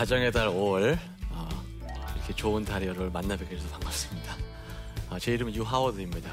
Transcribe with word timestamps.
가정의 0.00 0.32
달 0.32 0.48
5월 0.48 0.96
어, 1.28 1.48
이렇게 2.16 2.32
좋은 2.32 2.64
여러분을 2.86 3.10
만나뵙게 3.10 3.54
돼서 3.54 3.68
반갑습니다. 3.68 4.34
어, 5.10 5.18
제 5.18 5.34
이름은 5.34 5.54
유하워드입니다. 5.54 6.30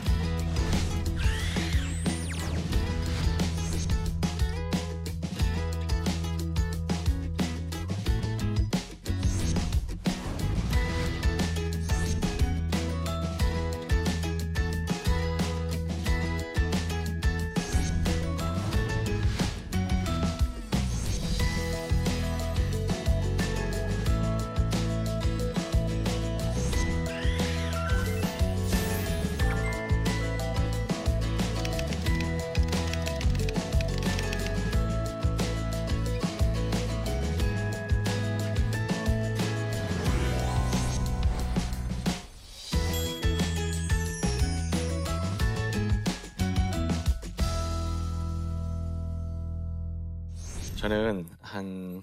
저는 50.87 51.27
한 51.41 52.01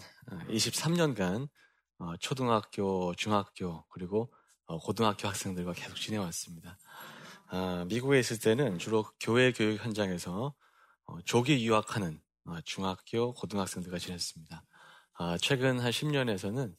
23년간 0.51 1.49
어, 2.01 2.17
초등학교, 2.19 3.15
중학교, 3.15 3.83
그리고 3.87 4.31
어, 4.67 4.79
고등학교 4.79 5.27
학생들과 5.27 5.73
계속 5.73 5.95
지내왔습니다. 5.97 6.79
아, 7.49 7.87
미국에 7.89 8.19
있을 8.19 8.39
때는 8.39 8.79
주로 8.79 9.07
교회 9.19 9.53
교육 9.53 9.83
현장에서 9.83 10.55
어, 11.07 11.19
조기 11.25 11.67
유학하는 11.67 12.21
중학교, 12.67 13.33
고등학생들과 13.33 13.99
지냈습니다. 13.99 14.63
아, 15.15 15.39
최근 15.41 15.81
한 15.81 15.91
10년에서는 15.91 16.77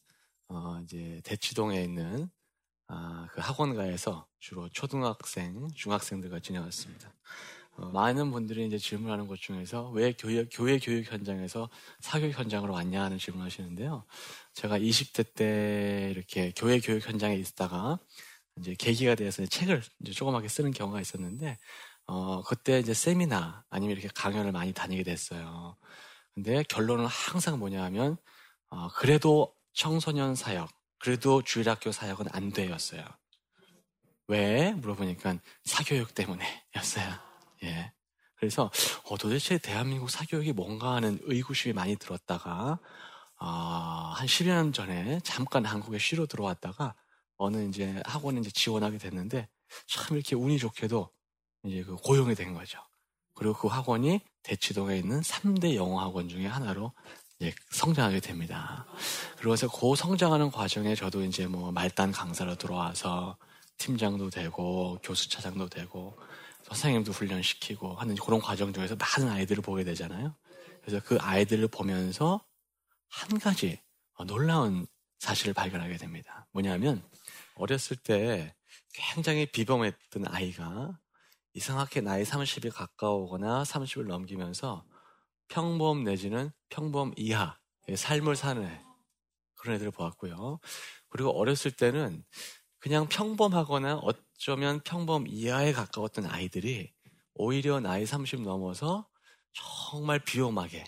이제 0.83 1.21
대치동에 1.23 1.81
있는 1.81 2.29
아, 2.87 3.27
그 3.31 3.41
학원가에서 3.41 4.27
주로 4.37 4.69
초등학생, 4.69 5.69
중학생들과 5.73 6.39
지내왔습니다. 6.39 7.15
어, 7.77 7.87
많은 7.87 8.31
분들이 8.31 8.65
이제 8.65 8.77
질문하는 8.77 9.27
것 9.27 9.39
중에서 9.39 9.89
왜 9.89 10.13
교회, 10.13 10.45
교회 10.45 10.79
교육 10.79 11.11
현장에서 11.11 11.69
사교육 11.99 12.37
현장으로 12.37 12.73
왔냐 12.73 13.03
하는 13.03 13.17
질문 13.17 13.43
하시는데요. 13.43 14.05
제가 14.53 14.79
20대 14.79 15.33
때 15.33 16.09
이렇게 16.11 16.53
교회 16.55 16.79
교육 16.79 17.05
현장에 17.05 17.35
있다가 17.35 17.99
이제 18.57 18.75
계기가 18.77 19.15
되어서 19.15 19.45
책을 19.45 19.81
이제 20.01 20.13
조그맣게 20.13 20.47
쓰는 20.47 20.71
경우가 20.71 21.01
있었는데, 21.01 21.57
어, 22.07 22.41
그때 22.43 22.79
이제 22.79 22.93
세미나 22.93 23.65
아니면 23.69 23.97
이렇게 23.97 24.09
강연을 24.13 24.53
많이 24.53 24.71
다니게 24.73 25.03
됐어요. 25.03 25.75
근데 26.33 26.63
결론은 26.63 27.05
항상 27.07 27.59
뭐냐 27.59 27.83
하면, 27.83 28.17
어, 28.69 28.87
그래도 28.95 29.53
청소년 29.73 30.35
사역, 30.35 30.69
그래도 30.99 31.41
주일학교 31.41 31.91
사역은 31.91 32.27
안 32.31 32.51
되었어요. 32.51 33.03
왜? 34.27 34.71
물어보니까 34.71 35.37
사교육 35.65 36.15
때문에 36.15 36.45
였어요. 36.75 37.34
예. 37.63 37.91
그래서 38.35 38.69
어, 39.05 39.17
도대체 39.17 39.57
대한민국 39.57 40.09
사교육이 40.09 40.53
뭔가 40.53 40.93
하는 40.93 41.19
의구심이 41.23 41.73
많이 41.73 41.95
들었다가 41.95 42.79
어, 43.39 43.45
한 43.45 44.27
10여 44.27 44.47
년 44.47 44.73
전에 44.73 45.19
잠깐 45.23 45.65
한국에 45.65 45.97
쉬러 45.97 46.25
들어왔다가 46.25 46.95
어느 47.37 47.67
이제 47.67 48.01
학원에 48.05 48.39
이제 48.39 48.49
지원하게 48.51 48.97
됐는데 48.97 49.47
참 49.87 50.15
이렇게 50.15 50.35
운이 50.35 50.57
좋게도 50.57 51.09
이제 51.63 51.83
그 51.83 51.95
고용이 51.95 52.35
된 52.35 52.53
거죠. 52.53 52.79
그리고 53.33 53.53
그 53.55 53.67
학원이 53.67 54.21
대치동에 54.43 54.97
있는 54.97 55.21
3대 55.21 55.75
영어 55.75 55.99
학원 55.99 56.29
중에 56.29 56.45
하나로 56.45 56.93
이제 57.39 57.53
성장하게 57.71 58.21
됩니다. 58.21 58.85
그래서 59.37 59.67
그 59.67 59.95
성장하는 59.95 60.51
과정에 60.51 60.95
저도 60.95 61.23
이제 61.23 61.47
뭐 61.47 61.71
말단 61.71 62.11
강사로 62.11 62.55
들어와서 62.55 63.37
팀장도 63.77 64.29
되고 64.29 64.97
교수 65.03 65.29
차장도 65.29 65.67
되고 65.69 66.17
선생님도 66.65 67.11
훈련시키고 67.11 67.95
하는 67.95 68.15
그런 68.15 68.41
과정 68.41 68.73
중에서 68.73 68.95
많은 68.95 69.31
아이들을 69.31 69.61
보게 69.61 69.83
되잖아요. 69.83 70.35
그래서 70.81 71.03
그 71.05 71.17
아이들을 71.19 71.67
보면서 71.67 72.43
한 73.07 73.39
가지 73.39 73.79
놀라운 74.27 74.87
사실을 75.19 75.53
발견하게 75.53 75.97
됩니다. 75.97 76.47
뭐냐면 76.51 77.03
어렸을 77.55 77.97
때 77.97 78.55
굉장히 78.93 79.45
비범했던 79.45 80.27
아이가 80.27 80.99
이상하게 81.53 82.01
나이 82.01 82.23
30이 82.23 82.73
가까우거나 82.73 83.63
30을 83.63 84.07
넘기면서 84.07 84.85
평범 85.47 86.03
내지는 86.03 86.51
평범 86.69 87.13
이하 87.15 87.57
삶을 87.93 88.35
사는 88.35 88.67
그런 89.55 89.75
애들을 89.75 89.91
보았고요. 89.91 90.59
그리고 91.09 91.29
어렸을 91.31 91.71
때는 91.71 92.23
그냥 92.85 93.07
평범하거나 93.09 93.95
어쩌면 93.95 94.79
평범 94.81 95.25
이하에 95.27 95.73
가까웠던 95.73 96.27
아이들이 96.27 96.93
오히려 97.33 97.79
나이 97.79 98.05
30 98.05 98.43
넘어서 98.43 99.07
정말 99.53 100.19
비범하게 100.19 100.83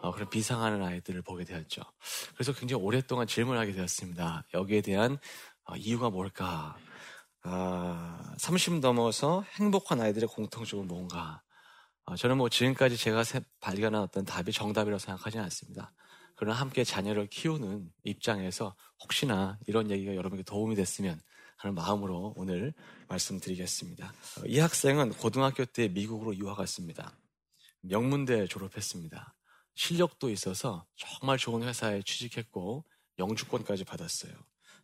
어, 0.00 0.12
그런 0.12 0.30
비상하는 0.30 0.84
아이들을 0.84 1.22
보게 1.22 1.42
되었죠. 1.42 1.82
그래서 2.34 2.52
굉장히 2.52 2.84
오랫동안 2.84 3.26
질문하게 3.26 3.72
되었습니다. 3.72 4.44
여기에 4.54 4.82
대한 4.82 5.18
어, 5.64 5.74
이유가 5.74 6.08
뭘까? 6.08 6.76
아, 7.42 8.36
30 8.38 8.74
넘어서 8.74 9.42
행복한 9.58 10.00
아이들의 10.00 10.28
공통점은 10.28 10.86
뭔가? 10.86 11.42
어, 12.04 12.14
저는 12.14 12.36
뭐 12.36 12.48
지금까지 12.48 12.96
제가 12.96 13.24
발견한 13.58 14.02
어떤 14.02 14.24
답이 14.24 14.52
정답이라고 14.52 15.00
생각하지는 15.00 15.42
않습니다. 15.46 15.92
그러나 16.36 16.58
함께 16.58 16.84
자녀를 16.84 17.28
키우는 17.28 17.92
입장에서 18.02 18.74
혹시나 19.02 19.58
이런 19.66 19.90
얘기가 19.90 20.14
여러분에게 20.14 20.44
도움이 20.44 20.74
됐으면 20.74 21.20
하는 21.56 21.74
마음으로 21.74 22.34
오늘 22.36 22.74
말씀드리겠습니다. 23.08 24.12
이 24.46 24.58
학생은 24.58 25.10
고등학교 25.14 25.64
때 25.64 25.88
미국으로 25.88 26.36
유학 26.36 26.56
갔습니다. 26.56 27.16
명문대 27.82 28.46
졸업했습니다. 28.48 29.34
실력도 29.74 30.30
있어서 30.30 30.86
정말 30.96 31.38
좋은 31.38 31.62
회사에 31.62 32.02
취직했고 32.02 32.84
영주권까지 33.18 33.84
받았어요. 33.84 34.32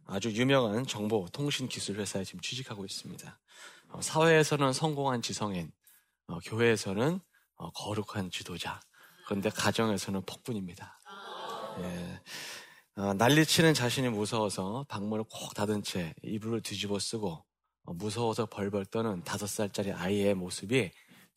아주 0.07 0.31
유명한 0.33 0.87
정보 0.87 1.29
통신 1.33 1.69
기술 1.69 1.97
회사에 1.97 2.25
지금 2.25 2.41
취직하고 2.41 2.85
있습니다. 2.85 3.41
어, 3.91 4.01
사회에서는 4.01 4.73
성공한 4.73 5.23
지성인, 5.23 5.73
어, 6.27 6.39
교회에서는 6.41 7.21
어, 7.57 7.71
거룩한 7.73 8.31
지도자, 8.31 8.81
그런데 9.27 9.51
가정에서는 9.51 10.23
폭군입니다. 10.25 11.00
예. 11.79 12.21
어, 12.97 13.15
난리치는 13.15 13.75
자신이 13.75 14.09
무서워서 14.09 14.85
방문을 14.89 15.25
콕 15.31 15.55
닫은 15.55 15.83
채 15.83 16.15
이불을 16.23 16.61
뒤집어 16.61 16.99
쓰고 16.99 17.45
어, 17.85 17.93
무서워서 17.95 18.47
벌벌 18.47 18.87
떠는 18.87 19.23
다섯 19.25 19.47
살짜리 19.47 19.93
아이의 19.93 20.35
모습이 20.35 20.91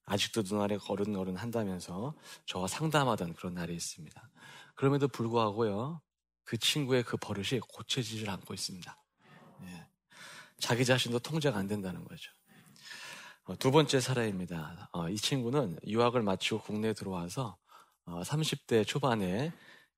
아직도 0.06 0.42
눈알에 0.42 0.78
거른거른 0.78 1.38
한다면서 1.38 2.16
저와 2.46 2.68
상담하던 2.68 3.36
그런 3.36 3.54
날이 3.54 3.74
있습니다. 3.74 4.30
그럼에도 4.76 5.08
불구하고요, 5.08 6.02
그 6.44 6.58
친구의 6.58 7.04
그 7.04 7.16
버릇이 7.18 7.62
고쳐지질 7.62 8.30
않고 8.30 8.54
있습니다. 8.54 9.04
예. 9.64 9.88
자기 10.60 10.84
자신도 10.84 11.20
통제가 11.20 11.58
안 11.58 11.68
된다는 11.68 12.04
거죠. 12.04 12.32
어, 13.46 13.56
두 13.58 13.72
번째 13.72 14.00
사례입니다. 14.00 14.90
어, 14.94 15.10
이 15.10 15.16
친구는 15.16 15.78
유학을 15.86 16.22
마치고 16.22 16.62
국내에 16.62 16.94
들어와서 16.94 17.58
어, 18.06 18.22
30대 18.22 18.86
초반에 18.86 19.54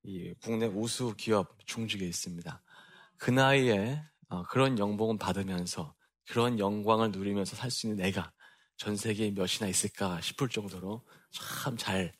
이 0.06 0.34
국내 0.40 0.66
우수 0.66 1.14
기업 1.16 1.58
중직에 1.66 2.06
있습니다. 2.06 2.62
그 3.18 3.30
나이에 3.30 4.02
어, 4.28 4.42
그런 4.44 4.78
연봉을 4.78 5.18
받으면서 5.18 5.94
그런 6.28 6.58
영광을 6.58 7.10
누리면서 7.10 7.56
살 7.56 7.70
수 7.70 7.86
있는 7.86 8.02
내가 8.02 8.32
전 8.76 8.96
세계에 8.96 9.30
몇이나 9.32 9.66
있을까 9.68 10.20
싶을 10.20 10.48
정도로 10.48 11.04
참 11.32 11.76
잘 11.76 12.12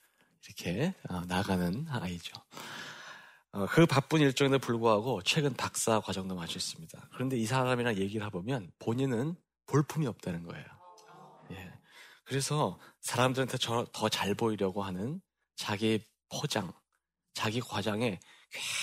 이렇게 0.47 0.95
어, 1.09 1.21
나가는 1.27 1.87
아이죠. 1.89 2.35
어, 3.53 3.67
그 3.67 3.87
바쁜 3.87 4.21
일정에도 4.21 4.59
불구하고 4.59 5.23
최근 5.23 5.55
박사 5.55 6.01
과정도 6.01 6.35
마쳤습니다. 6.35 7.09
그런데 7.15 7.37
이 7.37 7.47
사람이랑 7.47 7.97
얘기를 7.97 8.27
해보면 8.27 8.71
본인은 8.81 9.37
볼품이 9.67 10.07
없다는 10.07 10.45
거예요. 10.45 10.65
예. 11.53 11.73
그래서 12.25 12.79
사람들한테 13.01 13.59
더 13.93 14.09
잘 14.09 14.35
보이려고 14.35 14.83
하는 14.83 15.21
자기 15.57 16.05
포장, 16.29 16.73
자기 17.37 17.61
과장에 17.61 18.19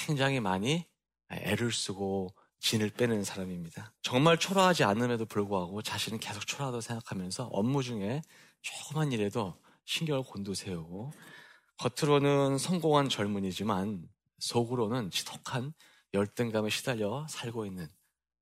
굉장히 0.06 0.40
많이 0.40 0.86
애를 1.32 1.72
쓰고 1.72 2.30
진을 2.60 2.92
빼는 2.92 3.24
사람입니다. 3.24 3.96
정말 4.04 4.38
초라하지 4.38 4.84
않음에도 4.84 5.26
불구하고 5.26 5.82
자신은 5.82 6.20
계속 6.20 6.46
초라하다고 6.46 6.80
생각하면서 6.80 7.48
업무 7.48 7.82
중에 7.82 8.22
조그만 8.62 9.12
일에도 9.12 9.60
신경을 9.86 10.22
곤두세우고 10.24 11.12
겉으로는 11.80 12.60
성공한 12.60 13.10
젊은이지만 13.10 14.08
속으로는 14.38 15.10
지독한 15.10 15.74
열등감에 16.14 16.70
시달려 16.70 17.26
살고 17.28 17.66
있는 17.66 17.88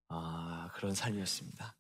아, 0.09 0.69
그런 0.73 0.93
삶이었습니다. 0.93 1.73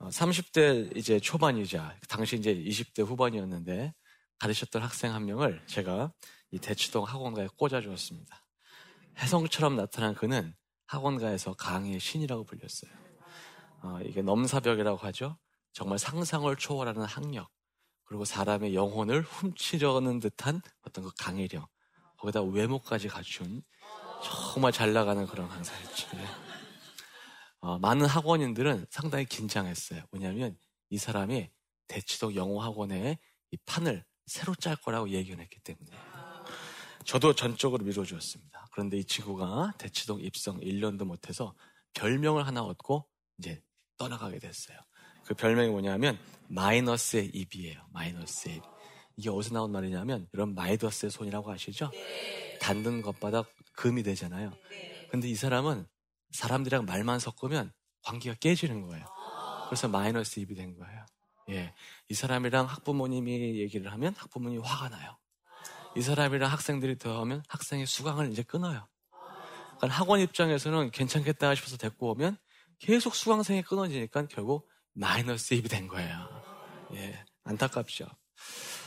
어, 0.00 0.08
30대 0.08 0.96
이제 0.96 1.20
초반이자 1.20 1.96
당시 2.08 2.34
이제 2.36 2.52
20대 2.52 3.06
후반이었는데 3.06 3.94
가르쳤던 4.40 4.82
학생 4.82 5.14
한 5.14 5.24
명을 5.24 5.62
제가 5.68 6.12
이 6.50 6.58
대치동 6.58 7.04
학원가에 7.04 7.48
꽂아주었습니다. 7.56 8.44
혜성처럼 9.18 9.76
나타난 9.76 10.14
그는 10.14 10.54
학원가에서 10.86 11.54
강의 11.54 12.00
신이라고 12.00 12.44
불렸어요. 12.44 12.90
어, 13.82 14.00
이게 14.04 14.22
넘사벽이라고 14.22 14.98
하죠. 14.98 15.38
정말 15.72 15.98
상상을 15.98 16.54
초월하는 16.56 17.04
학력, 17.04 17.50
그리고 18.04 18.24
사람의 18.24 18.74
영혼을 18.74 19.22
훔치려는 19.22 20.18
듯한 20.18 20.60
어떤 20.82 21.04
그 21.04 21.12
강의력, 21.18 21.68
거기다 22.18 22.42
외모까지 22.42 23.08
갖춘 23.08 23.62
정말 24.22 24.72
잘 24.72 24.92
나가는 24.92 25.24
그런 25.26 25.48
강사였죠. 25.48 26.16
네. 26.16 26.24
어, 27.60 27.78
많은 27.78 28.06
학원인들은 28.06 28.86
상당히 28.90 29.24
긴장했어요. 29.26 30.02
왜냐하면 30.10 30.58
이 30.90 30.98
사람이 30.98 31.50
대치동 31.86 32.34
영어학원에 32.34 33.18
이 33.52 33.56
판을 33.64 34.04
새로 34.26 34.54
짤 34.54 34.76
거라고 34.76 35.08
예견 35.10 35.40
했기 35.40 35.58
때문에. 35.60 35.90
저도 37.04 37.34
전적으로 37.34 37.84
밀어주었습니다. 37.84 38.68
그런데 38.72 38.98
이 38.98 39.04
친구가 39.04 39.74
대치동 39.78 40.20
입성 40.20 40.60
1년도 40.60 41.04
못해서 41.04 41.54
별명을 41.94 42.46
하나 42.46 42.62
얻고 42.62 43.06
이제 43.38 43.62
떠나가게 43.96 44.38
됐어요. 44.38 44.78
그 45.24 45.34
별명이 45.34 45.70
뭐냐면 45.70 46.18
마이너스의 46.48 47.30
입이에요. 47.34 47.80
마이너스의 47.92 48.56
입. 48.56 48.62
이게 49.16 49.28
어디서 49.28 49.54
나온 49.54 49.72
말이냐면 49.72 50.28
이런 50.32 50.54
마이더스의 50.54 51.10
손이라고 51.10 51.50
아시죠? 51.50 51.90
닿는 52.60 53.02
것마다 53.02 53.44
금이 53.74 54.02
되잖아요. 54.02 54.52
근데 55.10 55.28
이 55.28 55.34
사람은 55.34 55.86
사람들이랑 56.30 56.84
말만 56.86 57.18
섞으면 57.18 57.72
관계가 58.02 58.36
깨지는 58.36 58.82
거예요. 58.82 59.04
그래서 59.66 59.88
마이너스 59.88 60.40
입이 60.40 60.54
된 60.54 60.76
거예요. 60.76 61.06
예. 61.50 61.74
이 62.08 62.14
사람이랑 62.14 62.66
학부모님이 62.66 63.60
얘기를 63.60 63.90
하면 63.92 64.14
학부모님이 64.16 64.62
화가 64.62 64.88
나요. 64.88 65.16
이 65.96 66.02
사람이랑 66.02 66.50
학생들이 66.50 66.98
더하면 66.98 67.42
학생의 67.48 67.86
수강을 67.86 68.30
이제 68.30 68.42
끊어요. 68.42 68.86
그러니까 69.78 69.88
학원 69.98 70.20
입장에서는 70.20 70.90
괜찮겠다 70.90 71.54
싶어서 71.54 71.76
데리고 71.76 72.10
오면 72.12 72.36
계속 72.78 73.14
수강생이 73.14 73.62
끊어지니까 73.62 74.26
결국 74.26 74.68
마이너스 74.92 75.54
입이 75.54 75.68
된 75.68 75.88
거예요. 75.88 76.28
예. 76.94 77.24
안타깝죠. 77.44 78.06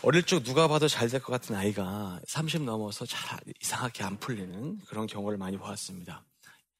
어릴 0.03 0.23
적 0.23 0.43
누가 0.43 0.67
봐도 0.67 0.87
잘 0.87 1.09
될 1.09 1.21
것 1.21 1.31
같은 1.31 1.55
아이가 1.55 2.19
30 2.27 2.63
넘어서 2.63 3.05
잘 3.05 3.39
이상하게 3.61 4.03
안 4.03 4.17
풀리는 4.19 4.79
그런 4.87 5.07
경우를 5.07 5.37
많이 5.37 5.57
보았습니다. 5.57 6.25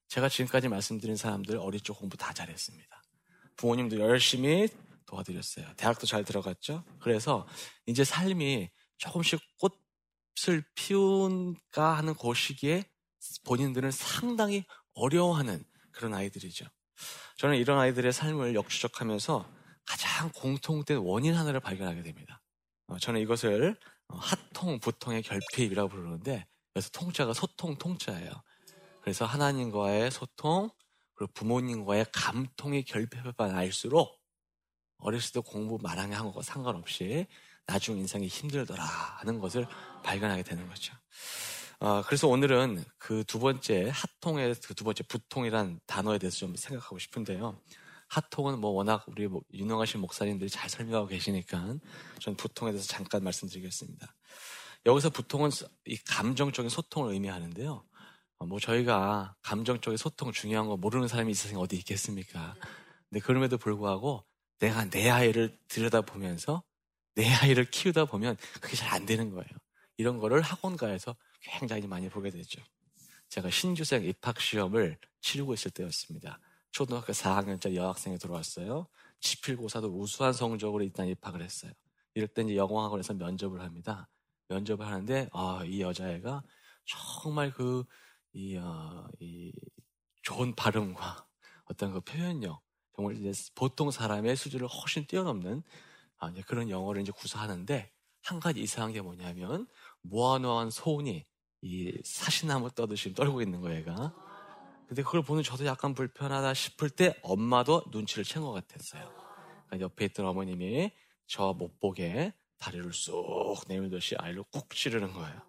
제가 0.08 0.28
지금까지 0.28 0.68
말씀드린 0.68 1.16
사람들 1.16 1.56
어릴 1.58 1.80
적 1.80 1.94
공부 1.98 2.16
다 2.16 2.32
잘했습니다. 2.32 3.02
부모님도 3.56 3.98
열심히 4.00 4.68
도와드렸어요. 5.06 5.66
대학도 5.76 6.06
잘 6.06 6.24
들어갔죠. 6.24 6.84
그래서 7.00 7.46
이제 7.86 8.04
삶이 8.04 8.70
조금씩 8.98 9.40
꽃 9.58 9.83
을 10.48 10.64
피운가 10.74 11.96
하는 11.96 12.14
그 12.14 12.34
시기에 12.34 12.84
본인들은 13.44 13.90
상당히 13.90 14.64
어려워하는 14.94 15.64
그런 15.90 16.12
아이들이죠. 16.12 16.66
저는 17.36 17.56
이런 17.56 17.78
아이들의 17.78 18.12
삶을 18.12 18.54
역추적하면서 18.54 19.48
가장 19.86 20.30
공통된 20.34 20.98
원인 20.98 21.34
하나를 21.34 21.60
발견하게 21.60 22.02
됩니다. 22.02 22.42
어, 22.86 22.98
저는 22.98 23.20
이것을 23.20 23.76
어, 24.08 24.16
핫통, 24.16 24.80
부통의 24.80 25.22
결핍이라고 25.22 25.88
부르는데 25.88 26.46
그래서 26.72 26.90
통자가 26.90 27.32
소통, 27.32 27.76
통자예요. 27.76 28.30
그래서 29.00 29.24
하나님과의 29.24 30.10
소통, 30.10 30.70
그리고 31.14 31.32
부모님과의 31.34 32.06
감통의 32.12 32.84
결핍을 32.84 33.34
알수록 33.38 34.20
어렸을 34.98 35.32
때 35.32 35.40
공부 35.40 35.78
마랑에 35.80 36.14
한 36.14 36.26
것과 36.26 36.42
상관없이 36.42 37.26
나중 37.66 37.96
인생이 37.96 38.26
힘들더라 38.26 38.82
하는 38.82 39.38
것을 39.38 39.66
발견하게 40.04 40.42
되는 40.44 40.68
거죠. 40.68 40.94
어, 41.80 42.02
그래서 42.02 42.28
오늘은 42.28 42.84
그 42.98 43.24
두 43.24 43.38
번째 43.40 43.90
핫통의 43.92 44.54
그 44.66 44.74
두 44.74 44.84
번째 44.84 45.02
부통이란 45.04 45.80
단어에 45.86 46.18
대해서 46.18 46.38
좀 46.38 46.54
생각하고 46.56 46.98
싶은데요. 46.98 47.58
핫통은 48.08 48.60
뭐 48.60 48.70
워낙 48.70 49.04
우리 49.08 49.26
뭐 49.26 49.42
유능하신 49.52 50.00
목사님들이 50.00 50.48
잘 50.50 50.70
설명하고 50.70 51.08
계시니까 51.08 51.74
전 52.20 52.36
부통에 52.36 52.70
대해서 52.72 52.86
잠깐 52.86 53.24
말씀드리겠습니다. 53.24 54.14
여기서 54.86 55.10
부통은 55.10 55.50
이 55.86 55.96
감정적인 55.96 56.68
소통을 56.68 57.12
의미하는데요. 57.14 57.84
어, 58.38 58.46
뭐 58.46 58.60
저희가 58.60 59.34
감정적인 59.42 59.96
소통 59.96 60.32
중요한 60.32 60.66
거 60.68 60.76
모르는 60.76 61.08
사람이 61.08 61.32
이 61.32 61.34
세상에 61.34 61.60
어디 61.60 61.76
있겠습니까? 61.76 62.54
근데 63.08 63.20
그럼에도 63.20 63.58
불구하고 63.58 64.24
내가 64.60 64.88
내 64.90 65.08
아이를 65.10 65.58
들여다보면서 65.68 66.62
내 67.16 67.32
아이를 67.32 67.64
키우다 67.70 68.04
보면 68.06 68.36
그게 68.60 68.76
잘 68.76 68.92
안 68.94 69.06
되는 69.06 69.30
거예요. 69.30 69.48
이런 69.96 70.18
거를 70.18 70.40
학원가에서 70.40 71.16
굉장히 71.40 71.86
많이 71.86 72.08
보게 72.08 72.30
되죠. 72.30 72.62
제가 73.28 73.50
신주생 73.50 74.04
입학 74.04 74.40
시험을 74.40 74.98
치르고 75.20 75.54
있을 75.54 75.70
때였습니다. 75.70 76.38
초등학교 76.70 77.12
4학년짜리 77.12 77.76
여학생이 77.76 78.18
들어왔어요. 78.18 78.86
지필고사도 79.20 79.88
우수한 79.88 80.32
성적으로 80.32 80.82
일단 80.82 81.06
입학을 81.06 81.42
했어요. 81.42 81.72
이럴 82.14 82.28
때 82.28 82.42
이제 82.42 82.56
영어학원에서 82.56 83.14
면접을 83.14 83.60
합니다. 83.60 84.08
면접을 84.48 84.86
하는데 84.86 85.28
아, 85.32 85.62
이 85.64 85.80
여자애가 85.80 86.42
정말 86.84 87.50
그, 87.52 87.84
이, 88.32 88.56
어, 88.56 89.08
이 89.20 89.52
좋은 90.22 90.54
발음과 90.54 91.26
어떤 91.64 91.92
그 91.92 92.00
표현력, 92.00 92.60
정말 92.94 93.16
이제 93.16 93.32
보통 93.54 93.90
사람의 93.90 94.36
수준을 94.36 94.66
훨씬 94.66 95.06
뛰어넘는 95.06 95.62
아, 96.18 96.32
그런 96.46 96.70
영어를 96.70 97.02
이제 97.02 97.12
구사하는데 97.12 97.90
한 98.22 98.40
가지 98.40 98.60
이상한 98.60 98.92
게 98.92 99.00
뭐냐면 99.00 99.66
모아놓은 100.04 100.70
소은이 100.70 101.24
이 101.62 101.92
사시나무 102.04 102.70
떠듯이 102.70 103.14
떨고 103.14 103.42
있는 103.42 103.60
거예요, 103.60 103.78
얘가. 103.80 104.14
근데 104.86 105.02
그걸 105.02 105.22
보는 105.22 105.42
저도 105.42 105.64
약간 105.66 105.94
불편하다 105.94 106.54
싶을 106.54 106.90
때 106.90 107.18
엄마도 107.22 107.82
눈치를 107.90 108.24
챈 108.24 108.42
것 108.42 108.52
같았어요. 108.52 109.10
그러니까 109.66 109.80
옆에 109.80 110.04
있던 110.06 110.26
어머님이 110.26 110.92
저 111.26 111.54
못 111.54 111.80
보게 111.80 112.34
다리를 112.58 112.92
쑥 112.92 113.56
내밀듯이 113.66 114.14
아이를 114.18 114.44
꾹 114.52 114.68
찌르는 114.70 115.12
거예요. 115.12 115.40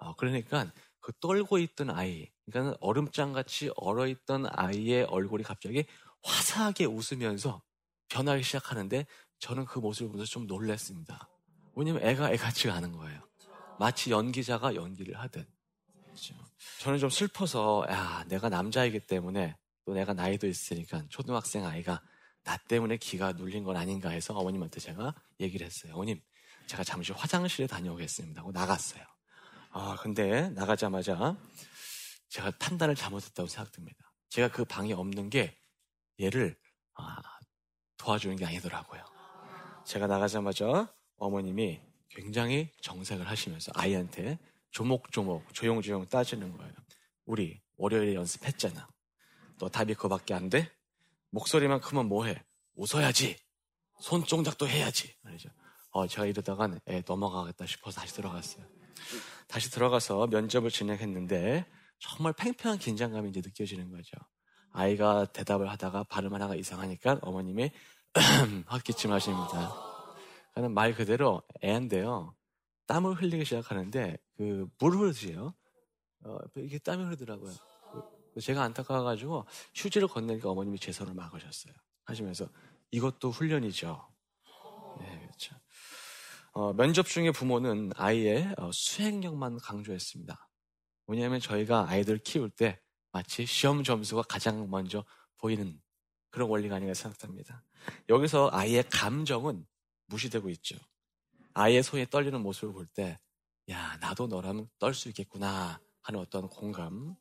어, 0.00 0.14
그러니까 0.16 0.72
그 1.00 1.12
떨고 1.20 1.58
있던 1.58 1.90
아이, 1.90 2.30
그러니까 2.46 2.76
얼음장 2.80 3.32
같이 3.32 3.70
얼어 3.76 4.06
있던 4.08 4.46
아이의 4.50 5.04
얼굴이 5.04 5.42
갑자기 5.44 5.84
화사하게 6.22 6.86
웃으면서 6.86 7.62
변하기 8.08 8.42
시작하는데 8.42 9.06
저는 9.38 9.66
그 9.66 9.78
모습을 9.78 10.10
보면서 10.12 10.30
좀 10.30 10.46
놀랐습니다. 10.46 11.28
왜냐면 11.74 12.02
애가 12.02 12.32
애 12.32 12.36
같지가 12.36 12.74
않은 12.74 12.92
거예요. 12.92 13.25
마치 13.78 14.10
연기자가 14.10 14.74
연기를 14.74 15.18
하듯. 15.18 15.48
그렇죠. 16.04 16.34
저는 16.80 16.98
좀 16.98 17.10
슬퍼서 17.10 17.86
야 17.88 18.24
내가 18.28 18.48
남자이기 18.48 19.00
때문에 19.00 19.56
또 19.84 19.94
내가 19.94 20.14
나이도 20.14 20.46
있으니까 20.46 21.04
초등학생 21.08 21.64
아이가 21.64 22.02
나 22.42 22.56
때문에 22.56 22.96
기가 22.96 23.32
눌린 23.32 23.64
건 23.64 23.76
아닌가 23.76 24.10
해서 24.10 24.34
어머님한테 24.34 24.80
제가 24.80 25.14
얘기를 25.40 25.66
했어요. 25.66 25.94
어머님 25.94 26.20
제가 26.66 26.84
잠시 26.84 27.12
화장실에 27.12 27.66
다녀오겠습니다 27.66 28.40
하고 28.40 28.52
나갔어요. 28.52 29.02
아 29.70 29.96
근데 30.00 30.48
나가자마자 30.50 31.36
제가 32.28 32.52
판단을 32.58 32.94
잘못했다고 32.94 33.48
생각됩니다. 33.48 34.12
제가 34.30 34.48
그 34.48 34.64
방에 34.64 34.92
없는 34.92 35.30
게 35.30 35.58
얘를 36.20 36.58
아, 36.94 37.16
도와주는 37.98 38.36
게 38.36 38.46
아니더라고요. 38.46 39.04
제가 39.84 40.06
나가자마자 40.06 40.92
어머님이 41.16 41.80
굉장히 42.10 42.70
정색을 42.80 43.28
하시면서 43.28 43.72
아이한테 43.74 44.38
조목조목 44.70 45.54
조용조용 45.54 46.06
따지는 46.08 46.56
거예요. 46.56 46.72
우리 47.24 47.60
월요일에 47.76 48.14
연습했잖아. 48.14 48.88
너 49.58 49.68
답이 49.68 49.94
그밖에 49.94 50.34
안 50.34 50.50
돼? 50.50 50.70
목소리만 51.30 51.80
크면 51.80 52.06
뭐해? 52.06 52.42
웃어야지. 52.74 53.36
손동작도 54.00 54.68
해야지. 54.68 55.14
말이죠. 55.22 55.48
어, 55.90 56.06
제가 56.06 56.26
이러다간 56.26 56.78
애 56.88 57.02
넘어가겠다 57.06 57.66
싶어서 57.66 58.00
다시 58.00 58.14
들어갔어요. 58.14 58.66
다시 59.48 59.70
들어가서 59.70 60.26
면접을 60.26 60.70
진행했는데 60.70 61.64
정말 61.98 62.32
팽팽한 62.34 62.78
긴장감이 62.78 63.30
이제 63.30 63.40
느껴지는 63.42 63.90
거죠. 63.90 64.16
아이가 64.72 65.24
대답을 65.24 65.70
하다가 65.70 66.04
발음 66.04 66.34
하나가 66.34 66.54
이상하니까 66.54 67.20
어머님이 67.22 67.70
헛기침 68.70 69.10
하십니다. 69.12 69.95
저는 70.56 70.72
말 70.72 70.94
그대로 70.94 71.42
애인데요. 71.62 72.34
땀을 72.86 73.14
흘리기 73.14 73.44
시작하는데 73.44 74.16
그 74.38 74.66
물을 74.78 75.00
흐르지요. 75.00 75.52
어, 76.24 76.38
이게 76.56 76.78
땀이 76.78 77.04
흐르더라고요. 77.04 77.52
그 78.32 78.40
제가 78.40 78.62
안타까워가지고 78.62 79.44
휴지를 79.74 80.08
건네니까 80.08 80.50
어머님이 80.50 80.78
제 80.78 80.92
손을 80.92 81.12
막으셨어요. 81.12 81.74
하시면서 82.06 82.48
이것도 82.90 83.32
훈련이죠. 83.32 84.08
네, 85.00 85.18
그렇죠. 85.20 85.54
어, 86.52 86.72
면접 86.72 87.06
중에 87.06 87.32
부모는 87.32 87.92
아이의 87.94 88.54
어, 88.56 88.70
수행력만 88.72 89.58
강조했습니다. 89.58 90.48
왜냐하면 91.06 91.38
저희가 91.38 91.86
아이들 91.86 92.16
키울 92.16 92.48
때 92.48 92.80
마치 93.12 93.44
시험 93.44 93.84
점수가 93.84 94.22
가장 94.22 94.70
먼저 94.70 95.04
보이는 95.36 95.78
그런 96.30 96.48
원리가 96.48 96.76
아닌가 96.76 96.94
생각합니다. 96.94 97.62
여기서 98.08 98.48
아이의 98.52 98.84
감정은 98.90 99.66
무시되고 100.06 100.48
있죠. 100.50 100.76
아이의 101.54 101.82
손이 101.82 102.06
떨리는 102.10 102.40
모습을 102.40 102.72
볼 102.74 102.86
때, 102.86 103.18
야, 103.70 103.96
나도 104.00 104.26
너라면 104.26 104.68
떨 104.78 104.94
수 104.94 105.08
있겠구나 105.08 105.80
하는 106.02 106.20
어떤 106.20 106.48
공감. 106.48 107.16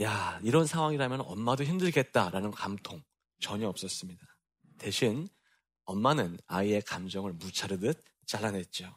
야, 0.00 0.40
이런 0.42 0.66
상황이라면 0.66 1.20
엄마도 1.22 1.64
힘들겠다라는 1.64 2.50
감통 2.50 3.02
전혀 3.40 3.68
없었습니다. 3.68 4.26
대신 4.78 5.28
엄마는 5.84 6.38
아이의 6.46 6.82
감정을 6.82 7.32
무차르듯 7.34 8.04
잘라냈죠. 8.26 8.94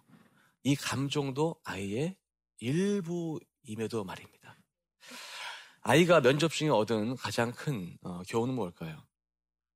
이 0.64 0.76
감정도 0.76 1.60
아이의 1.64 2.18
일부임에도 2.60 4.04
말입니다. 4.04 4.58
아이가 5.82 6.22
면접 6.22 6.52
중에 6.52 6.70
얻은 6.70 7.16
가장 7.16 7.52
큰 7.52 7.98
어, 8.02 8.22
교훈은 8.24 8.56
뭘까요? 8.56 9.06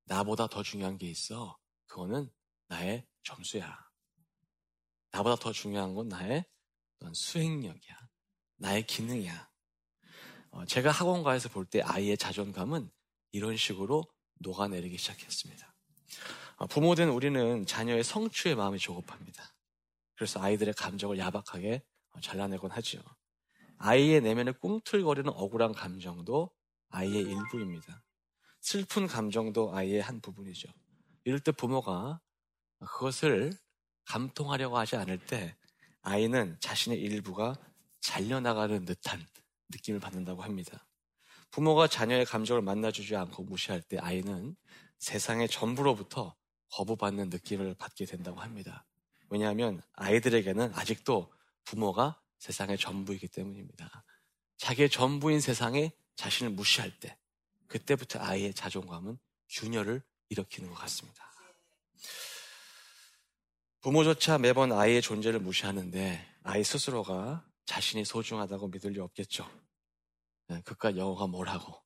나보다 0.05 0.47
더 0.47 0.63
중요한 0.63 0.97
게 0.97 1.07
있어. 1.09 1.57
그거는 1.87 2.29
나의 2.71 3.05
점수야. 3.23 3.77
나보다 5.11 5.35
더 5.35 5.51
중요한 5.51 5.93
건 5.93 6.07
나의 6.07 6.45
수행력이야. 7.13 7.97
나의 8.57 8.87
기능이야. 8.87 9.51
어, 10.51 10.65
제가 10.65 10.89
학원가에서 10.91 11.49
볼 11.49 11.65
때 11.65 11.81
아이의 11.81 12.17
자존감은 12.17 12.89
이런 13.33 13.57
식으로 13.57 14.05
녹아내리기 14.39 14.97
시작했습니다. 14.97 15.75
어, 16.57 16.67
부모된 16.67 17.09
우리는 17.09 17.65
자녀의 17.65 18.03
성취의 18.05 18.55
마음이 18.55 18.79
조급합니다. 18.79 19.53
그래서 20.15 20.41
아이들의 20.41 20.73
감정을 20.75 21.17
야박하게 21.17 21.83
어, 22.11 22.19
잘라내곤 22.21 22.71
하지요. 22.71 23.01
아이의 23.79 24.21
내면에 24.21 24.51
꿈틀거리는 24.51 25.29
억울한 25.29 25.73
감정도 25.73 26.51
아이의 26.89 27.23
일부입니다. 27.23 28.01
슬픈 28.61 29.07
감정도 29.07 29.75
아이의 29.75 30.01
한 30.01 30.21
부분이죠. 30.21 30.69
이럴 31.25 31.39
때 31.39 31.51
부모가 31.51 32.21
그것을 32.85 33.53
감통하려고 34.05 34.77
하지 34.77 34.95
않을 34.95 35.19
때 35.25 35.55
아이는 36.01 36.57
자신의 36.59 36.99
일부가 36.99 37.55
잘려나가는 37.99 38.83
듯한 38.85 39.25
느낌을 39.69 39.99
받는다고 39.99 40.41
합니다. 40.41 40.85
부모가 41.51 41.87
자녀의 41.87 42.25
감정을 42.25 42.61
만나주지 42.61 43.15
않고 43.15 43.43
무시할 43.43 43.81
때 43.81 43.97
아이는 43.97 44.55
세상의 44.99 45.49
전부로부터 45.49 46.35
거부받는 46.71 47.29
느낌을 47.29 47.75
받게 47.75 48.05
된다고 48.05 48.39
합니다. 48.39 48.85
왜냐하면 49.29 49.81
아이들에게는 49.93 50.73
아직도 50.73 51.31
부모가 51.65 52.19
세상의 52.39 52.77
전부이기 52.77 53.27
때문입니다. 53.27 54.03
자기의 54.57 54.89
전부인 54.89 55.39
세상에 55.39 55.91
자신을 56.15 56.51
무시할 56.51 56.99
때, 56.99 57.17
그때부터 57.67 58.19
아이의 58.19 58.53
자존감은 58.53 59.17
균열을 59.49 60.03
일으키는 60.29 60.69
것 60.69 60.75
같습니다. 60.75 61.31
부모조차 63.81 64.37
매번 64.37 64.71
아이의 64.71 65.01
존재를 65.01 65.39
무시하는데 65.39 66.23
아이 66.43 66.63
스스로가 66.63 67.43
자신이 67.65 68.05
소중하다고 68.05 68.67
믿을 68.67 68.91
리 68.91 68.99
없겠죠. 68.99 69.49
네, 70.49 70.61
그깟 70.61 70.97
영어가 70.97 71.25
뭐라고. 71.25 71.81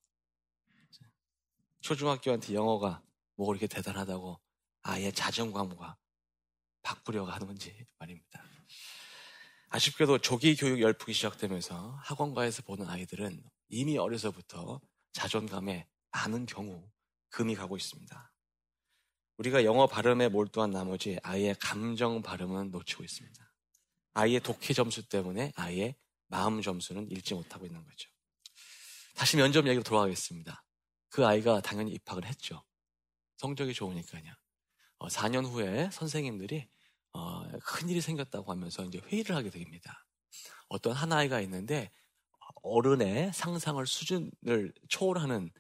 초중학교한테 1.80 2.54
영어가 2.54 3.02
뭐 3.36 3.48
그렇게 3.48 3.68
대단하다고 3.68 4.42
아이의 4.82 5.14
자존감과 5.14 5.96
바꾸려고 6.82 7.32
하는 7.32 7.48
건지 7.48 7.86
말입니다. 7.98 8.44
아쉽게도 9.70 10.18
조기 10.18 10.58
교육 10.58 10.82
열풍이 10.82 11.14
시작되면서 11.14 11.98
학원가에서 12.04 12.64
보는 12.64 12.90
아이들은 12.90 13.42
이미 13.70 13.98
어려서부터 13.98 14.82
자존감에 15.14 15.88
많은 16.12 16.46
경우 16.46 16.90
금이 17.30 17.56
가고 17.56 17.78
있습니다. 17.78 18.35
우리가 19.38 19.66
영어 19.66 19.86
발음에 19.88 20.30
몰두한 20.30 20.72
나머지 20.72 21.20
아이의 21.24 21.56
감정 21.60 22.22
발음은 22.22 22.72
놓치고 22.72 23.04
있습니다. 23.04 23.52
아이의 24.14 24.40
독해 24.42 24.74
점수 24.74 25.08
때문에 25.08 25.52
아이의 25.56 25.96
마음 26.28 26.62
점수는 26.62 27.12
읽지 27.12 27.34
못하고 27.34 27.66
있는 27.66 27.84
거죠. 27.84 28.10
다시 29.16 29.38
면접 29.38 29.68
얘기로 29.68 29.84
돌아가겠습니다. 29.84 30.64
그 31.10 31.26
아이가 31.26 31.62
당연히 31.62 31.92
입학을 31.92 32.26
했죠. 32.26 32.64
성적이 33.38 33.74
좋으니까요. 33.74 34.34
어, 35.00 35.08
4년 35.08 35.46
후에 35.46 35.90
선생님들이 35.92 36.68
어, 37.12 37.50
큰일이 37.60 38.02
생겼다고 38.02 38.52
하면서 38.52 38.84
이제 38.86 39.00
회의를 39.00 39.36
하게 39.36 39.50
됩니다. 39.50 40.06
어떤 40.68 40.94
한 40.94 41.12
아이가 41.12 41.42
있는데 41.42 41.92
어른의 42.64 43.32
상상을 43.34 43.86
수준을 43.86 44.74
초월하는 44.90 45.52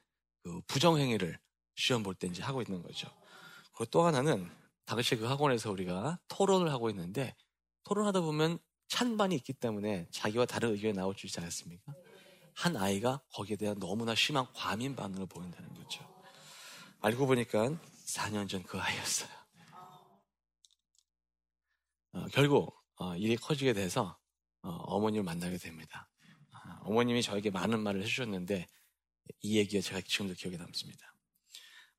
그 0.43 0.61
부정행위를 0.67 1.39
시험 1.75 2.03
볼 2.03 2.15
때 2.15 2.27
이제 2.27 2.41
하고 2.41 2.61
있는 2.61 2.81
거죠. 2.81 3.09
그리고 3.75 3.91
또 3.91 4.03
하나는 4.05 4.49
당시 4.85 5.15
그 5.15 5.25
학원에서 5.25 5.71
우리가 5.71 6.19
토론을 6.27 6.71
하고 6.71 6.89
있는데 6.89 7.35
토론하다 7.83 8.21
보면 8.21 8.59
찬반이 8.87 9.35
있기 9.35 9.53
때문에 9.53 10.07
자기와 10.11 10.45
다른 10.45 10.71
의견이 10.71 10.93
나올 10.93 11.15
수 11.15 11.25
있지 11.25 11.39
않습니까? 11.39 11.93
한 12.53 12.77
아이가 12.77 13.21
거기에 13.33 13.57
대한 13.57 13.77
너무나 13.79 14.15
심한 14.15 14.45
과민 14.53 14.95
반응을 14.95 15.27
보인다는 15.27 15.73
거죠. 15.73 16.07
알고 17.01 17.27
보니까 17.27 17.77
4년 18.05 18.47
전 18.47 18.63
그 18.63 18.79
아이였어요. 18.79 19.29
어, 22.13 22.25
결국 22.31 22.81
어, 22.97 23.15
일이 23.17 23.35
커지게 23.35 23.73
돼서 23.73 24.17
어, 24.61 24.99
머님을 24.99 25.23
만나게 25.23 25.57
됩니다. 25.57 26.09
어, 26.81 26.91
머님이 26.93 27.21
저에게 27.21 27.49
많은 27.49 27.81
말을 27.81 28.01
해주셨는데 28.03 28.67
이 29.41 29.57
얘기가 29.57 29.81
제가 29.81 30.01
지금도 30.01 30.35
기억에 30.35 30.57
남습니다. 30.57 31.14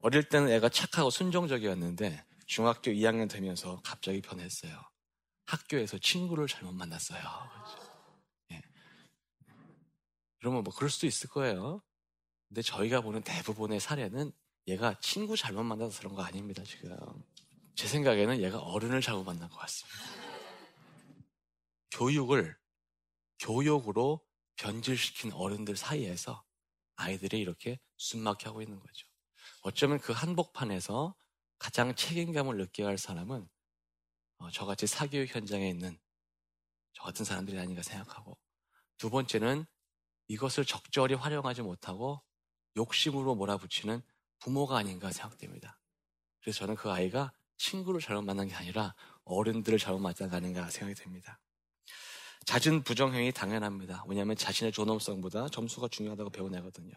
어릴 0.00 0.28
때는 0.28 0.48
애가 0.50 0.68
착하고 0.68 1.10
순종적이었는데 1.10 2.24
중학교 2.46 2.90
2학년 2.90 3.28
되면서 3.28 3.80
갑자기 3.82 4.20
변했어요. 4.20 4.80
학교에서 5.46 5.98
친구를 5.98 6.46
잘못 6.46 6.72
만났어요. 6.72 7.20
예. 8.52 8.62
그러면 10.38 10.64
뭐 10.64 10.72
그럴 10.74 10.90
수도 10.90 11.06
있을 11.06 11.28
거예요. 11.30 11.82
근데 12.48 12.62
저희가 12.62 13.00
보는 13.00 13.22
대부분의 13.22 13.80
사례는 13.80 14.32
얘가 14.68 14.98
친구 15.00 15.36
잘못 15.36 15.62
만나서 15.64 15.98
그런 15.98 16.14
거 16.14 16.22
아닙니다, 16.22 16.62
지금. 16.64 16.96
제 17.74 17.86
생각에는 17.86 18.42
얘가 18.42 18.58
어른을 18.58 19.00
잘못 19.00 19.24
만난 19.24 19.48
것 19.48 19.56
같습니다. 19.58 19.98
교육을 21.92 22.56
교육으로 23.38 24.24
변질시킨 24.56 25.32
어른들 25.32 25.76
사이에서 25.76 26.44
아이들이 26.96 27.40
이렇게 27.40 27.78
숨막혀 27.96 28.50
하고 28.50 28.62
있는 28.62 28.78
거죠. 28.80 29.06
어쩌면 29.66 29.98
그 29.98 30.12
한복판에서 30.12 31.16
가장 31.58 31.92
책임감을 31.96 32.56
느껴야 32.56 32.86
할 32.86 32.98
사람은 32.98 33.48
어, 34.38 34.50
저같이 34.52 34.86
사교육 34.86 35.34
현장에 35.34 35.68
있는 35.68 35.98
저 36.92 37.02
같은 37.02 37.24
사람들이 37.24 37.58
아닌가 37.58 37.82
생각하고 37.82 38.38
두 38.96 39.10
번째는 39.10 39.66
이것을 40.28 40.64
적절히 40.64 41.14
활용하지 41.14 41.62
못하고 41.62 42.22
욕심으로 42.76 43.34
몰아붙이는 43.34 44.02
부모가 44.38 44.76
아닌가 44.76 45.10
생각됩니다. 45.10 45.80
그래서 46.40 46.60
저는 46.60 46.76
그 46.76 46.92
아이가 46.92 47.32
친구를 47.56 48.00
잘못 48.00 48.22
만난 48.22 48.46
게 48.46 48.54
아니라 48.54 48.94
어른들을 49.24 49.80
잘못 49.80 49.98
만난 49.98 50.30
게 50.30 50.36
아닌가 50.36 50.70
생각이 50.70 50.94
됩니다. 50.94 51.40
잦은 52.44 52.84
부정행위 52.84 53.32
당연합니다. 53.32 54.04
왜냐하면 54.06 54.36
자신의 54.36 54.70
존엄성보다 54.70 55.48
점수가 55.48 55.88
중요하다고 55.88 56.30
배워내거든요. 56.30 56.94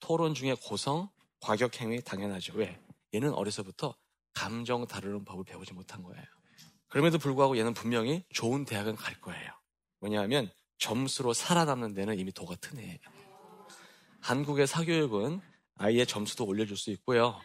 토론 0.00 0.34
중에 0.34 0.54
고성, 0.54 1.08
과격행위 1.40 2.02
당연하죠. 2.02 2.54
왜? 2.56 2.80
얘는 3.14 3.32
어려서부터 3.32 3.96
감정 4.32 4.86
다루는 4.86 5.24
법을 5.24 5.44
배우지 5.44 5.72
못한 5.72 6.02
거예요. 6.02 6.22
그럼에도 6.88 7.18
불구하고 7.18 7.58
얘는 7.58 7.74
분명히 7.74 8.24
좋은 8.32 8.64
대학은 8.64 8.96
갈 8.96 9.20
거예요. 9.20 9.50
왜냐하면 10.00 10.50
점수로 10.78 11.34
살아남는 11.34 11.94
데는 11.94 12.18
이미 12.18 12.32
도가 12.32 12.56
튼 12.56 12.78
애예요. 12.78 12.98
한국의 14.20 14.66
사교육은 14.66 15.40
아이의 15.76 16.06
점수도 16.06 16.44
올려줄 16.44 16.76
수 16.76 16.90
있고요. 16.92 17.40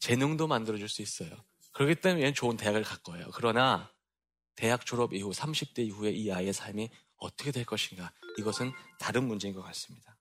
재능도 0.00 0.46
만들어줄 0.46 0.88
수 0.88 1.02
있어요. 1.02 1.30
그렇기 1.72 1.96
때문에 1.96 2.22
얘는 2.22 2.34
좋은 2.34 2.56
대학을 2.56 2.82
갈 2.82 2.98
거예요. 2.98 3.28
그러나 3.34 3.92
대학 4.54 4.86
졸업 4.86 5.12
이후 5.12 5.30
30대 5.30 5.80
이후에 5.86 6.10
이 6.10 6.32
아이의 6.32 6.52
삶이 6.52 6.90
어떻게 7.18 7.50
될 7.50 7.64
것인가 7.64 8.12
이것은 8.38 8.72
다른 8.98 9.24
문제인 9.24 9.54
것 9.54 9.62
같습니다. 9.62 10.15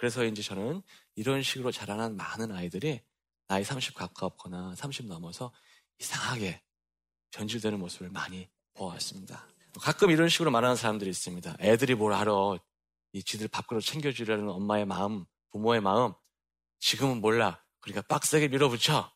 그래서 0.00 0.24
이제 0.24 0.40
저는 0.40 0.80
이런 1.14 1.42
식으로 1.42 1.70
자라난 1.70 2.16
많은 2.16 2.52
아이들이 2.52 3.02
나이 3.48 3.62
30 3.62 3.94
가깝거나 3.94 4.74
30 4.74 5.04
넘어서 5.08 5.52
이상하게 5.98 6.62
변질되는 7.32 7.78
모습을 7.78 8.08
많이 8.08 8.48
보았습니다. 8.72 9.46
가끔 9.78 10.10
이런 10.10 10.30
식으로 10.30 10.50
말하는 10.50 10.74
사람들이 10.74 11.10
있습니다. 11.10 11.56
애들이 11.60 11.94
뭘 11.94 12.14
알아. 12.14 12.32
이 13.12 13.22
지들 13.22 13.48
밥그릇 13.48 13.84
챙겨주려는 13.84 14.48
엄마의 14.48 14.86
마음, 14.86 15.26
부모의 15.50 15.82
마음, 15.82 16.14
지금은 16.78 17.20
몰라. 17.20 17.62
그러니까 17.80 18.00
빡세게 18.08 18.48
밀어붙여. 18.48 19.12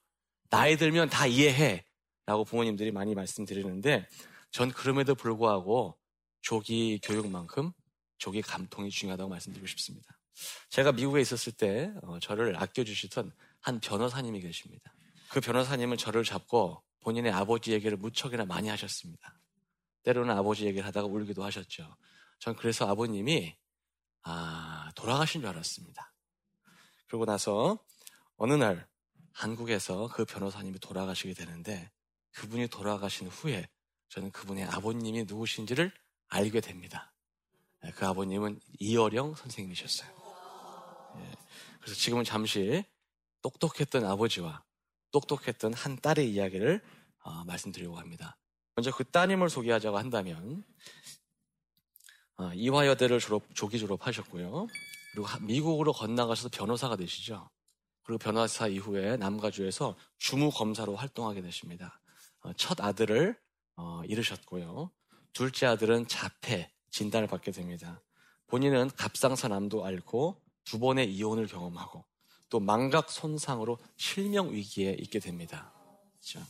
나이 0.51 0.77
들면 0.77 1.09
다 1.09 1.27
이해해. 1.27 1.87
라고 2.27 2.45
부모님들이 2.45 2.91
많이 2.91 3.15
말씀드리는데, 3.15 4.07
전 4.51 4.71
그럼에도 4.71 5.15
불구하고 5.15 5.99
조기 6.43 7.01
교육만큼 7.03 7.73
조기 8.19 8.43
감통이 8.43 8.91
중요하다고 8.91 9.31
말씀드리고 9.31 9.67
싶습니다. 9.69 10.19
제가 10.69 10.93
미국에 10.93 11.21
있었을 11.21 11.53
때 11.53 11.93
어, 12.03 12.19
저를 12.21 12.57
아껴주시던 12.57 13.33
한 13.61 13.81
변호사님이 13.81 14.41
계십니다. 14.41 14.95
그 15.31 15.41
변호사님은 15.41 15.97
저를 15.97 16.25
잡고 16.25 16.83
본인의 17.01 17.33
아버지 17.33 17.73
얘기를 17.73 17.97
무척이나 17.97 18.45
많이 18.45 18.69
하셨습니다. 18.69 19.39
때로는 20.03 20.37
아버지 20.37 20.67
얘기를 20.67 20.87
하다가 20.87 21.07
울기도 21.07 21.45
하셨죠. 21.45 21.97
전 22.39 22.57
그래서 22.57 22.87
아버님이 22.89 23.57
아, 24.23 24.91
돌아가신 24.95 25.43
줄 25.43 25.49
알았습니다. 25.49 26.13
그러고 27.07 27.25
나서 27.25 27.79
어느 28.37 28.55
날 28.55 28.87
한국에서 29.33 30.09
그 30.09 30.25
변호사님이 30.25 30.79
돌아가시게 30.79 31.35
되는데 31.35 31.91
그분이 32.33 32.69
돌아가신 32.69 33.29
후에 33.29 33.69
저는 34.09 34.31
그분의 34.31 34.65
아버님이 34.65 35.25
누구신지를 35.25 35.93
알게 36.29 36.61
됩니다. 36.61 37.13
예, 37.85 37.91
그 37.91 38.07
아버님은 38.07 38.61
이어령 38.79 39.35
선생님이셨어요. 39.35 40.24
예, 41.19 41.33
그래서 41.81 41.97
지금은 41.97 42.25
잠시 42.25 42.85
똑똑했던 43.43 44.05
아버지와 44.05 44.65
똑똑했던 45.13 45.75
한 45.75 45.97
딸의 46.01 46.31
이야기를 46.33 46.83
어, 47.25 47.45
말씀드리려고 47.45 47.99
합니다. 47.99 48.37
먼저 48.75 48.91
그 48.91 49.05
따님을 49.05 49.49
소개하자고 49.49 49.99
한다면 49.99 50.65
어, 52.37 52.53
이화여대를 52.53 53.21
졸업, 53.21 53.55
조기 53.55 53.79
졸업하셨고요. 53.79 54.67
그리고 55.13 55.29
미국으로 55.43 55.93
건너가셔서 55.93 56.49
변호사가 56.49 56.97
되시죠. 56.97 57.49
그리고 58.03 58.19
변호사 58.19 58.67
이후에 58.67 59.17
남가주에서 59.17 59.97
주무 60.19 60.51
검사로 60.51 60.97
활동하게 60.97 61.43
되십니다. 61.43 62.01
어, 62.41 62.53
첫 62.55 62.81
아들을 62.81 63.39
어, 63.77 64.03
잃으셨고요. 64.07 64.91
둘째 65.33 65.67
아들은 65.67 66.09
자폐 66.09 66.73
진단을 66.91 67.29
받게 67.29 67.53
됩니다. 67.53 68.03
본인은 68.49 68.91
갑상선암도 68.97 69.85
앓고 69.85 70.44
두 70.65 70.79
번의 70.79 71.13
이혼을 71.15 71.47
경험하고 71.47 72.05
또 72.49 72.61
망각 72.61 73.11
손상으로 73.11 73.79
실명 73.97 74.53
위기에 74.53 74.97
있게 75.01 75.19
됩니다. 75.19 75.73
그렇죠? 76.13 76.47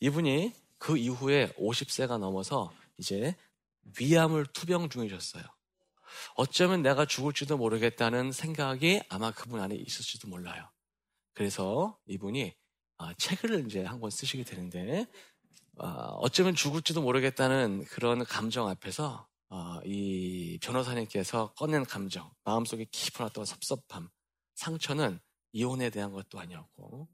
이분이 0.00 0.54
그 0.78 0.96
이후에 0.96 1.52
50세가 1.58 2.18
넘어서 2.18 2.72
이제 2.98 3.36
위암을 3.98 4.46
투병 4.52 4.88
중이셨어요. 4.88 5.42
어쩌면 6.36 6.82
내가 6.82 7.04
죽을지도 7.06 7.56
모르겠다는 7.56 8.32
생각이 8.32 9.02
아마 9.08 9.30
그분 9.30 9.60
안에 9.60 9.74
있을지도 9.74 10.28
몰라요. 10.28 10.68
그래서 11.34 11.98
이분이 12.06 12.54
아, 12.98 13.14
책을 13.14 13.66
이제 13.66 13.84
한 13.84 14.00
권 14.00 14.10
쓰시게 14.10 14.44
되는데 14.44 15.06
아, 15.78 15.86
어쩌면 16.20 16.54
죽을지도 16.54 17.02
모르겠다는 17.02 17.84
그런 17.86 18.24
감정 18.24 18.68
앞에서 18.68 19.26
아, 19.54 19.80
이 19.84 20.58
변호사님께서 20.62 21.52
꺼낸 21.52 21.84
감정, 21.84 22.32
마음속에 22.42 22.86
깊어 22.90 23.24
놨던 23.24 23.44
섭섭함, 23.44 24.08
상처는 24.54 25.20
이혼에 25.52 25.90
대한 25.90 26.10
것도 26.10 26.40
아니었고 26.40 27.06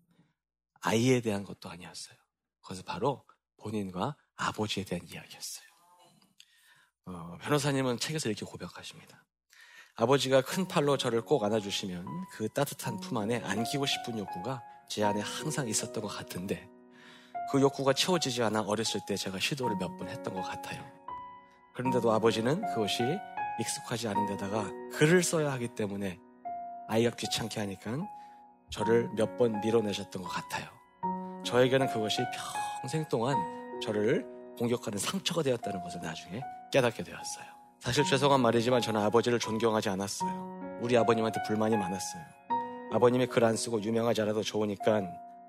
아이에 0.80 1.20
대한 1.20 1.42
것도 1.42 1.68
아니었어요. 1.68 2.16
그것은 2.62 2.84
바로 2.84 3.24
본인과 3.56 4.16
아버지에 4.36 4.84
대한 4.84 5.04
이야기였어요. 5.08 5.66
어, 7.06 7.38
변호사님은 7.40 7.98
책에서 7.98 8.28
이렇게 8.28 8.46
고백하십니다. 8.46 9.24
아버지가 9.96 10.42
큰 10.42 10.68
팔로 10.68 10.96
저를 10.96 11.22
꼭 11.22 11.42
안아주시면 11.42 12.06
그 12.34 12.48
따뜻한 12.50 13.00
품 13.00 13.16
안에 13.16 13.42
안기고 13.42 13.84
싶은 13.84 14.16
욕구가 14.16 14.62
제 14.88 15.02
안에 15.02 15.20
항상 15.20 15.68
있었던 15.68 16.00
것 16.00 16.06
같은데 16.08 16.68
그 17.50 17.60
욕구가 17.60 17.94
채워지지 17.94 18.44
않아 18.44 18.60
어렸을 18.62 19.00
때 19.08 19.16
제가 19.16 19.40
시도를 19.40 19.76
몇 19.76 19.96
번 19.96 20.08
했던 20.08 20.34
것 20.34 20.42
같아요. 20.42 20.97
그런데도 21.78 22.10
아버지는 22.10 22.60
그것이 22.74 23.04
익숙하지 23.60 24.08
않은 24.08 24.26
데다가 24.26 24.68
글을 24.94 25.22
써야 25.22 25.52
하기 25.52 25.68
때문에 25.68 26.18
아이가 26.88 27.10
귀찮게 27.10 27.60
하니까 27.60 27.92
저를 28.70 29.08
몇 29.14 29.36
번 29.36 29.60
밀어내셨던 29.60 30.20
것 30.20 30.28
같아요. 30.28 30.66
저에게는 31.44 31.86
그것이 31.86 32.22
평생 32.82 33.06
동안 33.08 33.36
저를 33.80 34.26
공격하는 34.58 34.98
상처가 34.98 35.44
되었다는 35.44 35.80
것을 35.84 36.00
나중에 36.00 36.42
깨닫게 36.72 37.04
되었어요. 37.04 37.44
사실 37.78 38.02
죄송한 38.02 38.40
말이지만 38.40 38.80
저는 38.82 39.00
아버지를 39.00 39.38
존경하지 39.38 39.88
않았어요. 39.88 40.80
우리 40.82 40.96
아버님한테 40.96 41.40
불만이 41.46 41.76
많았어요. 41.76 42.22
아버님이 42.92 43.26
글 43.26 43.44
안 43.44 43.56
쓰고 43.56 43.80
유명하지 43.82 44.22
않아도 44.22 44.42
좋으니까 44.42 45.02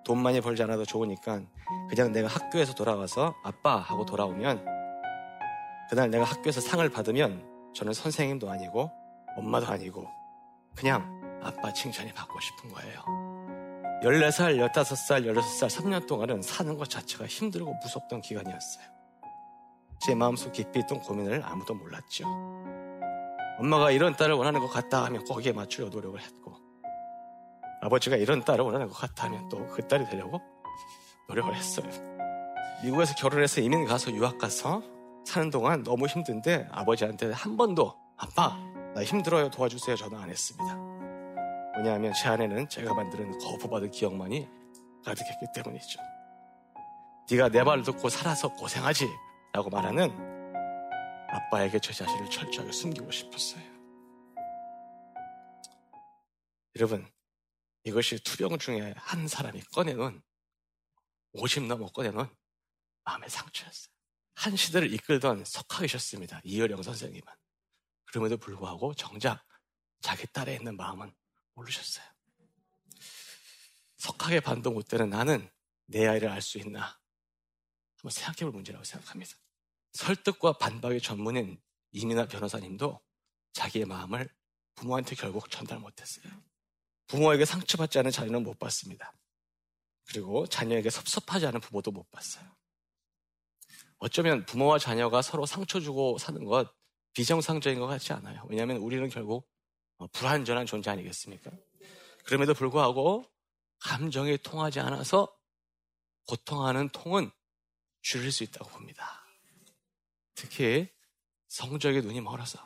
돈 0.05 0.21
많이 0.21 0.41
벌지 0.41 0.61
않아도 0.61 0.85
좋으니까 0.85 1.41
그냥 1.89 2.11
내가 2.11 2.27
학교에서 2.27 2.75
돌아와서 2.75 3.33
아빠 3.43 3.77
하고 3.77 4.05
돌아오면 4.05 4.78
그날 5.89 6.09
내가 6.09 6.23
학교에서 6.23 6.61
상을 6.61 6.87
받으면 6.89 7.43
저는 7.73 7.93
선생님도 7.93 8.49
아니고 8.49 8.91
엄마도 9.35 9.67
아니고 9.67 10.07
그냥 10.75 11.19
아빠 11.43 11.73
칭찬이 11.73 12.13
받고 12.13 12.39
싶은 12.39 12.73
거예요. 12.73 13.01
14살, 14.03 14.57
15살, 14.71 15.25
16살, 15.25 15.69
3년 15.69 16.07
동안은 16.07 16.41
사는 16.41 16.77
것 16.77 16.89
자체가 16.89 17.25
힘들고 17.25 17.73
무섭던 17.83 18.21
기간이었어요. 18.21 18.85
제 19.99 20.15
마음속 20.15 20.53
깊이 20.53 20.79
있던 20.79 21.01
고민을 21.01 21.43
아무도 21.43 21.73
몰랐죠. 21.73 22.25
엄마가 23.59 23.91
이런 23.91 24.15
딸을 24.15 24.35
원하는 24.35 24.61
것 24.61 24.69
같다 24.69 25.03
하면 25.05 25.25
거기에 25.25 25.51
맞추려 25.51 25.89
노력을 25.89 26.17
했고, 26.21 26.55
아버지가 27.81 28.15
이런 28.15 28.45
딸을 28.45 28.63
원하는 28.63 28.87
것 28.87 28.93
같다 28.93 29.25
하면 29.25 29.49
또 29.49 29.67
그 29.67 29.85
딸이 29.85 30.05
되려고 30.05 30.39
노력을 31.27 31.53
했어요. 31.53 31.89
미국에서 32.83 33.15
결혼해서 33.15 33.59
이민 33.59 33.83
가서 33.85 34.11
유학 34.11 34.37
가서 34.37 34.81
사는 35.25 35.49
동안 35.49 35.83
너무 35.83 36.07
힘든데 36.07 36.67
아버지한테 36.71 37.31
한 37.31 37.55
번도 37.55 37.95
아빠, 38.17 38.57
나 38.93 39.03
힘들어요 39.03 39.49
도와주세요 39.49 39.95
전화 39.95 40.21
안 40.21 40.29
했습니다. 40.29 40.77
왜냐하면 41.77 42.13
제 42.13 42.27
안에는 42.29 42.67
제가 42.67 42.93
만드는 42.93 43.37
거부받은 43.39 43.91
기억만이 43.91 44.47
가득했기 45.05 45.45
때문이죠. 45.53 45.99
네가 47.31 47.49
내말 47.49 47.83
듣고 47.83 48.09
살아서 48.09 48.51
고생하지 48.53 49.07
라고 49.53 49.69
말하는 49.69 50.09
아빠에게 51.29 51.79
제 51.79 51.93
자신을 51.93 52.29
철저하게 52.29 52.71
숨기고 52.71 53.11
싶었어요. 53.11 53.61
여러분, 56.75 57.07
이것이 57.83 58.21
투병 58.23 58.57
중에 58.57 58.93
한 58.97 59.27
사람이 59.27 59.61
꺼내놓은 59.73 60.21
50 61.33 61.67
넘어 61.67 61.87
꺼내놓은 61.87 62.27
마음의 63.03 63.29
상처였어요. 63.29 63.98
한 64.39 64.55
시대를 64.55 64.93
이끌던 64.93 65.43
석학이셨습니다. 65.43 66.39
이효령 66.45 66.81
선생님은. 66.81 67.27
그럼에도 68.05 68.37
불구하고 68.37 68.93
정작 68.93 69.45
자기 69.99 70.25
딸에 70.27 70.55
있는 70.55 70.77
마음은 70.77 71.13
모르셨어요. 71.55 72.05
석학의 73.97 74.39
반도 74.39 74.71
못 74.71 74.87
되는 74.87 75.09
나는 75.09 75.49
내 75.87 76.07
아이를 76.07 76.29
알 76.29 76.41
수 76.41 76.57
있나? 76.57 76.97
한번 77.97 78.11
생각해 78.11 78.45
볼 78.45 78.51
문제라고 78.53 78.85
생각합니다. 78.85 79.35
설득과 79.91 80.53
반박의 80.53 81.01
전문인 81.01 81.61
이민아 81.91 82.29
변호사님도 82.29 83.01
자기의 83.51 83.85
마음을 83.87 84.33
부모한테 84.75 85.15
결국 85.15 85.51
전달 85.51 85.79
못했어요. 85.79 86.31
부모에게 87.07 87.43
상처받지 87.43 87.99
않은 87.99 88.11
자녀는 88.11 88.43
못 88.43 88.57
봤습니다. 88.57 89.11
그리고 90.05 90.47
자녀에게 90.47 90.89
섭섭하지 90.89 91.45
않은 91.47 91.59
부모도 91.59 91.91
못 91.91 92.09
봤어요. 92.09 92.58
어쩌면 93.99 94.45
부모와 94.45 94.79
자녀가 94.79 95.21
서로 95.21 95.45
상처 95.45 95.79
주고 95.79 96.17
사는 96.17 96.43
것 96.45 96.73
비정상적인 97.13 97.79
것 97.79 97.87
같지 97.87 98.13
않아요. 98.13 98.45
왜냐하면 98.49 98.77
우리는 98.77 99.07
결국 99.09 99.49
어, 99.97 100.07
불완전한 100.07 100.65
존재 100.65 100.89
아니겠습니까? 100.89 101.51
그럼에도 102.23 102.53
불구하고 102.53 103.25
감정이 103.79 104.37
통하지 104.37 104.79
않아서 104.79 105.33
고통하는 106.27 106.89
통은 106.89 107.31
줄일 108.01 108.31
수 108.31 108.43
있다고 108.43 108.69
봅니다. 108.69 109.25
특히 110.35 110.89
성적에 111.47 112.01
눈이 112.01 112.21
멀어서 112.21 112.65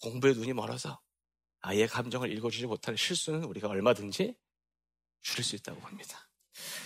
공부에 0.00 0.32
눈이 0.32 0.52
멀어서 0.52 1.00
아이의 1.60 1.88
감정을 1.88 2.32
읽어주지 2.32 2.66
못하는 2.66 2.96
실수는 2.96 3.44
우리가 3.44 3.68
얼마든지 3.68 4.34
줄일 5.20 5.44
수 5.44 5.56
있다고 5.56 5.80
봅니다. 5.80 6.27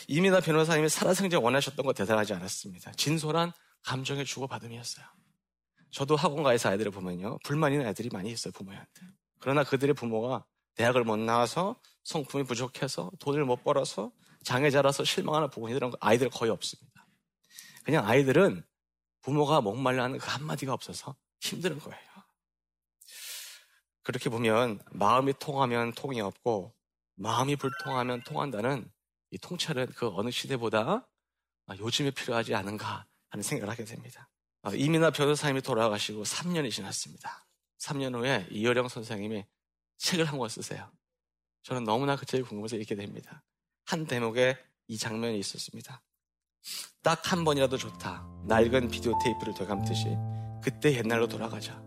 이민아 0.08 0.40
변호사님이 0.40 0.88
살아생전 0.88 1.42
원하셨던 1.42 1.86
거 1.86 1.92
대단하지 1.92 2.34
않았습니다. 2.34 2.92
진솔한 2.92 3.52
감정의 3.84 4.24
주고받음이었어요. 4.24 5.04
저도 5.90 6.16
학원가에서 6.16 6.70
아이들을 6.70 6.90
보면요. 6.92 7.38
불만 7.44 7.72
있는 7.72 7.86
아이들이 7.86 8.08
많이 8.12 8.30
있어요, 8.30 8.52
부모한테. 8.52 9.06
그러나 9.40 9.64
그들의 9.64 9.94
부모가 9.94 10.44
대학을 10.74 11.04
못 11.04 11.18
나와서 11.18 11.78
성품이 12.04 12.44
부족해서 12.44 13.10
돈을 13.20 13.44
못 13.44 13.62
벌어서 13.62 14.10
장애 14.42 14.70
자라서 14.70 15.04
실망하는 15.04 15.50
부모들은 15.50 15.92
아이들 16.00 16.30
거의 16.30 16.50
없습니다. 16.50 17.06
그냥 17.84 18.06
아이들은 18.06 18.64
부모가 19.20 19.60
목말라 19.60 20.04
하는 20.04 20.18
그 20.18 20.30
한마디가 20.30 20.72
없어서 20.72 21.14
힘든 21.40 21.78
거예요. 21.78 22.12
그렇게 24.02 24.30
보면 24.30 24.80
마음이 24.90 25.34
통하면 25.38 25.92
통이 25.92 26.20
없고 26.20 26.74
마음이 27.14 27.56
불통하면 27.56 28.22
통한다는 28.24 28.90
이 29.32 29.38
통찰은 29.38 29.86
그 29.96 30.08
어느 30.14 30.30
시대보다 30.30 31.08
요즘에 31.78 32.10
필요하지 32.12 32.54
않은가 32.54 33.06
하는 33.30 33.42
생각을 33.42 33.72
하게 33.72 33.84
됩니다. 33.84 34.28
아, 34.62 34.72
이민아 34.74 35.10
변호사님이 35.10 35.62
돌아가시고 35.62 36.22
3년이 36.22 36.70
지났습니다. 36.70 37.46
3년 37.80 38.14
후에 38.14 38.46
이효령 38.50 38.88
선생님이 38.88 39.44
책을 39.98 40.26
한 40.26 40.38
권 40.38 40.48
쓰세요. 40.48 40.90
저는 41.64 41.84
너무나 41.84 42.14
그 42.16 42.26
책이 42.26 42.44
궁금해서 42.44 42.76
읽게 42.76 42.94
됩니다. 42.94 43.42
한 43.86 44.06
대목에 44.06 44.56
이 44.88 44.98
장면이 44.98 45.38
있었습니다. 45.38 46.02
딱 47.02 47.32
한 47.32 47.44
번이라도 47.44 47.76
좋다. 47.78 48.24
낡은 48.46 48.88
비디오 48.90 49.18
테이프를 49.24 49.54
되감듯이 49.54 50.04
그때 50.62 50.94
옛날로 50.96 51.26
돌아가자. 51.26 51.82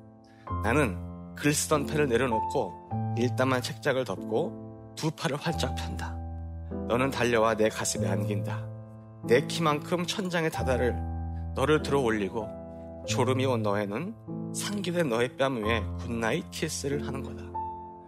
나는 0.63 1.35
글 1.35 1.53
쓰던 1.53 1.85
펜을 1.85 2.07
내려놓고 2.09 3.15
일담한 3.17 3.61
책장을 3.61 4.03
덮고 4.03 4.93
두 4.97 5.11
팔을 5.11 5.37
활짝 5.37 5.75
편다. 5.75 6.24
너는 6.87 7.09
달려와 7.11 7.55
내 7.55 7.69
가슴에 7.69 8.07
안긴다. 8.07 8.65
내 9.23 9.45
키만큼 9.47 10.05
천장에 10.05 10.51
다다를 10.51 10.95
너를 11.55 11.81
들어 11.81 11.99
올리고 11.99 12.47
졸음이 13.07 13.45
온 13.45 13.63
너의 13.63 14.19
눈 14.20 14.53
상기된 14.53 15.09
너의 15.09 15.35
뺨 15.37 15.63
위에 15.63 15.83
goodnight 15.99 16.49
키스를 16.51 17.05
하는 17.07 17.23
거다. 17.23 17.43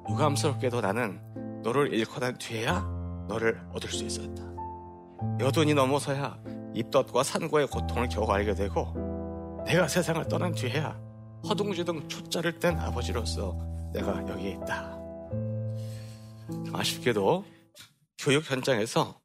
유감스럽게도 0.10 0.82
나는 0.82 1.20
너를 1.64 1.94
잃고 1.94 2.20
난 2.20 2.38
뒤에야 2.38 2.82
너를 3.28 3.60
얻을 3.74 3.90
수 3.90 4.04
있었다. 4.06 4.44
여든이 5.40 5.74
넘어서야 5.74 6.38
입덧과 6.74 7.24
산고의 7.24 7.68
고통을 7.68 8.08
겨우 8.10 8.30
알게 8.30 8.54
되고 8.54 9.64
내가 9.66 9.88
세상을 9.88 10.28
떠난 10.28 10.54
뒤에야 10.54 10.98
허둥지둥 11.48 12.08
초짜를 12.08 12.60
뗀 12.60 12.80
아버지로서 12.80 13.58
내가 13.94 14.26
여기에 14.28 14.52
있다. 14.52 14.98
아쉽게도 16.74 17.44
교육 18.18 18.50
현장에서 18.50 19.22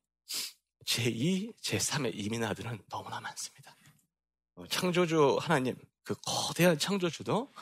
제2, 0.87 1.57
제3의 1.61 2.12
이민아들은 2.14 2.83
너무나 2.88 3.20
많습니다. 3.20 3.76
어, 4.55 4.66
창조주 4.66 5.38
하나님, 5.40 5.76
그 6.02 6.14
거대한 6.24 6.78
창조주도 6.78 7.52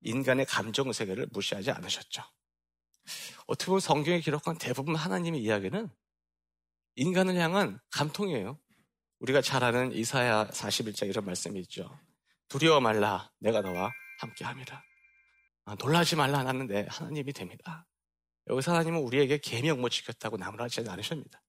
인간의 0.00 0.46
감정 0.46 0.92
세계를 0.92 1.28
무시하지 1.32 1.70
않으셨죠. 1.70 2.22
어떻게 3.46 3.66
보면 3.66 3.80
성경에 3.80 4.20
기록한 4.20 4.56
대부분 4.58 4.94
하나님의 4.94 5.42
이야기는 5.42 5.88
인간을 6.96 7.36
향한 7.36 7.80
감통이에요. 7.90 8.58
우리가 9.20 9.40
잘 9.42 9.64
아는 9.64 9.92
이사야 9.92 10.48
41장 10.48 11.08
이런 11.08 11.24
말씀이 11.24 11.58
있죠. 11.60 11.98
두려워 12.48 12.80
말라, 12.80 13.30
내가 13.38 13.60
너와 13.60 13.90
함께 14.20 14.44
함이라. 14.44 14.82
아, 15.64 15.74
놀라지 15.74 16.16
말라, 16.16 16.42
나는 16.42 16.66
내 16.66 16.86
하나님이 16.88 17.32
됩니다. 17.32 17.86
여기서 18.48 18.72
하나님은 18.72 19.00
우리에게 19.00 19.38
계명 19.38 19.80
못 19.80 19.90
지켰다고 19.90 20.36
나무라지 20.36 20.80
않으십니다. 20.86 21.42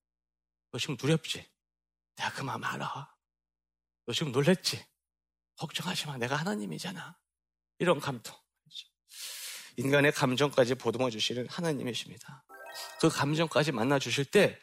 너 0.72 0.80
지금 0.80 0.98
두렵지? 0.98 1.50
내가 2.16 2.34
그 2.34 2.42
마음 2.42 2.64
알아. 2.64 3.16
너 4.06 4.14
지금 4.14 4.32
놀랬지? 4.32 4.86
걱정하지 5.56 6.08
마. 6.08 6.18
내가 6.18 6.36
하나님이잖아. 6.36 7.18
이런 7.80 8.00
감동. 8.00 8.36
인간의 9.78 10.12
감정까지 10.12 10.76
보듬어 10.76 11.10
주시는 11.10 11.48
하나님이십니다. 11.48 12.44
그 13.00 13.08
감정까지 13.10 13.72
만나 13.72 13.98
주실 13.98 14.26
때 14.26 14.60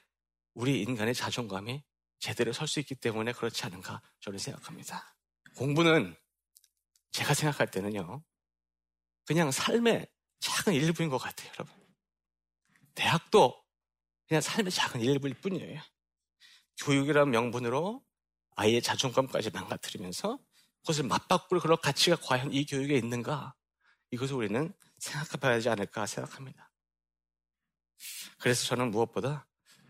우리 0.52 0.82
인간의 0.82 1.14
자존감이 1.14 1.82
제대로 2.18 2.52
설 2.52 2.68
수 2.68 2.80
있기 2.80 2.94
때문에 2.96 3.32
그렇지 3.32 3.64
않은가 3.64 4.02
저는 4.20 4.38
생각합니다. 4.38 5.16
공부는 5.56 6.14
제가 7.12 7.32
생각할 7.32 7.70
때는요, 7.70 8.22
그냥 9.24 9.50
삶의 9.50 10.06
작은 10.40 10.74
일부인 10.74 11.08
것 11.08 11.16
같아요, 11.16 11.50
여러분. 11.54 11.85
대학도 12.96 13.62
그냥 14.26 14.40
삶의 14.40 14.72
작은 14.72 15.00
일부일 15.00 15.34
뿐이에요. 15.34 15.80
교육이라는 16.84 17.30
명분으로 17.30 18.04
아이의 18.56 18.82
자존감까지 18.82 19.50
망가뜨리면서 19.50 20.38
그것을 20.80 21.04
맞바꿀 21.04 21.60
그런 21.60 21.78
가치가 21.80 22.16
과연 22.16 22.52
이 22.52 22.66
교육에 22.66 22.96
있는가? 22.96 23.54
이것을 24.10 24.34
우리는 24.36 24.72
생각해 24.98 25.36
봐야 25.40 25.54
하지 25.54 25.68
않을까 25.68 26.06
생각합니다. 26.06 26.70
그래서 28.38 28.64
저는 28.66 28.90
무엇보다 28.90 29.46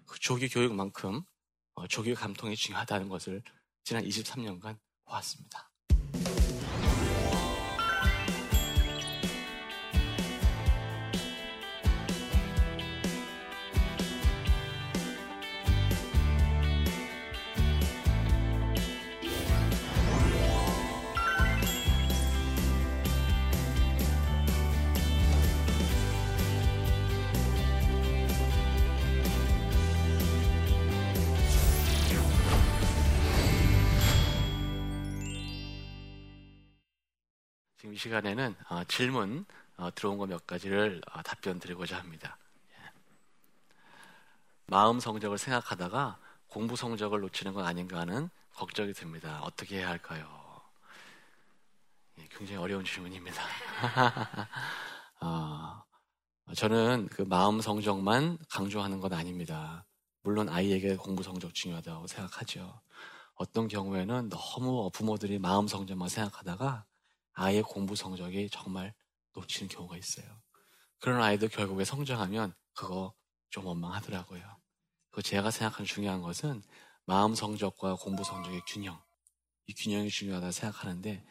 그 0.07 0.19
조기 0.19 0.49
교육만큼 0.49 1.23
어, 1.75 1.87
조기 1.87 2.15
감통이 2.15 2.57
중요하다는 2.57 3.09
것을 3.09 3.43
지난 3.85 4.05
23년간 4.05 4.79
보았습니다. 5.05 5.71
이 37.97 37.99
시간에는 37.99 38.55
어, 38.69 38.85
질문 38.85 39.47
어, 39.79 39.89
들어온 39.95 40.19
거 40.19 40.27
몇 40.27 40.47
가지를 40.47 41.01
어, 41.13 41.23
답변 41.23 41.59
드리고자 41.59 41.97
합니다. 41.97 42.37
예. 42.73 42.91
마음 44.67 45.01
성적을 45.01 45.39
생각하다가 45.39 46.19
공부 46.47 46.77
성적을 46.77 47.21
놓치는 47.21 47.55
건 47.55 47.65
아닌가 47.65 48.01
하는 48.01 48.29
걱정이 48.55 48.93
듭니다. 48.93 49.41
어떻게 49.43 49.79
해야 49.79 49.89
할까요? 49.89 50.29
예, 52.19 52.29
굉장히 52.29 52.61
어려운 52.61 52.85
질문입니다. 52.85 53.43
어, 55.23 55.83
저는 56.55 57.09
그 57.11 57.23
마음 57.23 57.63
성적만 57.63 58.37
강조하는 58.51 59.01
건 59.01 59.15
아닙니다. 59.15 59.87
물론 60.21 60.51
아이에게 60.51 60.97
공부 60.97 61.23
성적 61.23 61.55
중요하다고 61.55 62.09
생각하죠. 62.09 62.79
어떤 63.37 63.69
경우에는 63.69 64.29
너무 64.29 64.91
부모들이 64.91 65.39
마음 65.39 65.67
성적만 65.67 66.11
생각하다가 66.11 66.85
아이의 67.37 67.63
공부 67.63 67.95
성적이 67.95 68.49
정말 68.51 68.95
놓치는 69.35 69.69
경우가 69.69 69.97
있어요. 69.97 70.27
그런 70.99 71.23
아이도 71.23 71.49
결국에 71.49 71.85
성장하면 71.85 72.55
그거 72.73 73.15
좀 73.51 73.67
원망하더라고요. 73.67 74.43
그 75.11 75.23
제가 75.23 75.51
생각하는 75.51 75.87
중요한 75.87 76.23
것은 76.23 76.63
마음 77.05 77.35
성적과 77.35 77.97
공부 77.97 78.25
성적의 78.25 78.63
균형. 78.67 79.01
이 79.67 79.75
균형이 79.75 80.09
중요하다 80.09 80.47
고 80.47 80.51
생각하는데 80.51 81.25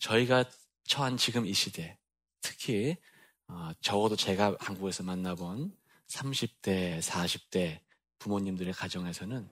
저희가 0.00 0.44
처한 0.84 1.16
지금 1.16 1.46
이 1.46 1.54
시대, 1.54 1.98
특히 2.40 2.96
어, 3.46 3.70
적어도 3.80 4.16
제가 4.16 4.56
한국에서 4.58 5.04
만나본 5.04 5.76
30대, 6.08 7.00
40대 7.00 7.80
부모님들의 8.18 8.72
가정에서는 8.72 9.48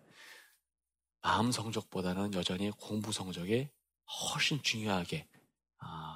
마음 1.22 1.52
성적보다는 1.52 2.34
여전히 2.34 2.70
공부 2.70 3.12
성적이 3.12 3.68
훨씬 4.32 4.62
중요하게 4.62 5.28
아, 5.28 5.39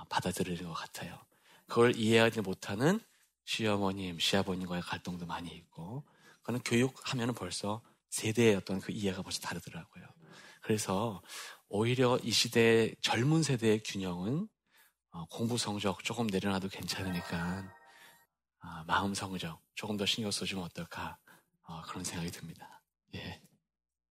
받아들이는 0.08 0.64
것 0.64 0.74
같아요. 0.74 1.18
그걸 1.66 1.96
이해하지 1.96 2.40
못하는 2.40 3.00
시어머님, 3.44 4.18
시아버님과의 4.18 4.82
갈등도 4.82 5.26
많이 5.26 5.50
있고, 5.50 6.04
그거는 6.40 6.60
교육하면 6.62 7.34
벌써 7.34 7.82
세대의 8.10 8.56
어떤 8.56 8.80
그 8.80 8.92
이해가 8.92 9.22
벌써 9.22 9.40
다르더라고요. 9.40 10.04
그래서 10.62 11.22
오히려 11.68 12.18
이 12.22 12.30
시대 12.30 12.94
젊은 13.02 13.42
세대의 13.42 13.82
균형은 13.82 14.48
어, 15.10 15.26
공부 15.26 15.58
성적 15.58 16.02
조금 16.02 16.26
내려놔도 16.26 16.68
괜찮으니까 16.68 17.72
아, 18.60 18.84
마음 18.86 19.14
성적 19.14 19.60
조금 19.74 19.96
더 19.96 20.06
신경 20.06 20.30
써주면 20.30 20.64
어떨까 20.64 21.18
어, 21.62 21.82
그런 21.82 22.04
생각이 22.04 22.30
듭니다. 22.30 22.82
예. 23.14 23.42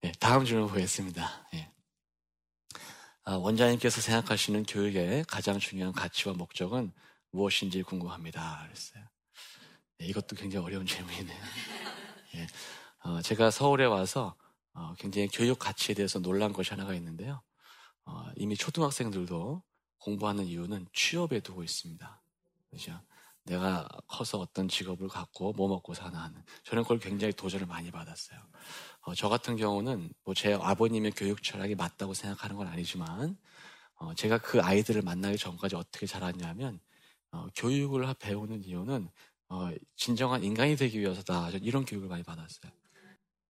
예, 0.04 0.12
다음 0.12 0.44
질문 0.44 0.68
보겠습니다. 0.68 1.48
예. 1.54 1.73
아, 3.26 3.36
원장님께서 3.36 4.02
생각하시는 4.02 4.64
교육의 4.64 5.24
가장 5.26 5.58
중요한 5.58 5.94
가치와 5.94 6.34
목적은 6.34 6.92
무엇인지 7.30 7.82
궁금합니다. 7.82 8.62
그랬어요. 8.64 9.02
네, 9.98 10.06
이것도 10.08 10.36
굉장히 10.36 10.66
어려운 10.66 10.84
질문이네요. 10.86 11.42
예, 12.34 12.46
어, 13.02 13.22
제가 13.22 13.50
서울에 13.50 13.86
와서 13.86 14.36
어, 14.74 14.94
굉장히 14.98 15.28
교육 15.28 15.58
가치에 15.58 15.94
대해서 15.94 16.18
놀란 16.18 16.52
것이 16.52 16.70
하나가 16.70 16.92
있는데요. 16.94 17.40
어, 18.04 18.26
이미 18.36 18.56
초등학생들도 18.56 19.62
공부하는 20.00 20.44
이유는 20.44 20.86
취업에 20.92 21.40
두고 21.40 21.64
있습니다. 21.64 22.22
그죠? 22.70 23.00
내가 23.44 23.86
커서 24.08 24.38
어떤 24.40 24.68
직업을 24.68 25.08
갖고 25.08 25.52
뭐 25.52 25.68
먹고 25.68 25.94
사나 25.94 26.22
하는. 26.24 26.42
저는 26.64 26.82
그걸 26.84 26.98
굉장히 26.98 27.32
도전을 27.32 27.66
많이 27.66 27.90
받았어요. 27.90 28.40
어, 29.02 29.14
저 29.14 29.28
같은 29.28 29.56
경우는 29.56 30.12
뭐 30.24 30.34
제 30.34 30.54
아버님의 30.54 31.12
교육 31.12 31.42
철학이 31.42 31.74
맞다고 31.74 32.14
생각하는 32.14 32.56
건 32.56 32.66
아니지만 32.68 33.36
어, 33.96 34.14
제가 34.14 34.38
그 34.38 34.60
아이들을 34.62 35.02
만나기 35.02 35.38
전까지 35.38 35.76
어떻게 35.76 36.06
자랐냐면 36.06 36.80
어, 37.32 37.46
교육을 37.56 38.12
배우는 38.18 38.64
이유는 38.64 39.08
어, 39.50 39.70
진정한 39.96 40.42
인간이 40.42 40.76
되기 40.76 41.00
위해서다. 41.00 41.50
이런 41.50 41.84
교육을 41.84 42.08
많이 42.08 42.22
받았어요. 42.22 42.72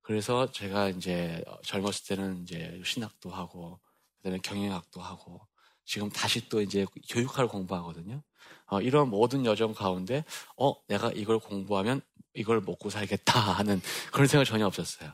그래서 0.03 0.51
제가 0.53 0.91
이제 0.91 1.43
젊었을 1.65 2.07
때는 2.09 2.43
이제 2.43 2.81
신학도 2.85 3.31
하고 3.31 3.81
그다음에 4.19 4.39
경영학도 4.43 5.01
하고 5.01 5.47
지금 5.85 6.09
다시 6.11 6.49
또 6.49 6.61
이제 6.63 6.87
교육학을 7.11 7.49
공부하거든요. 7.49 8.23
어, 8.67 8.81
이런 8.81 9.11
모든 9.11 9.45
여정 9.45 9.75
가운데 9.75 10.25
어 10.57 10.75
내가 10.89 11.11
이걸 11.13 11.39
공부하면 11.39 12.01
이걸 12.35 12.61
먹고 12.61 12.91
살겠다 12.91 13.39
하는 13.59 13.81
그런 14.13 14.27
생각 14.27 14.45
전혀 14.45 14.67
없었어요. 14.67 15.11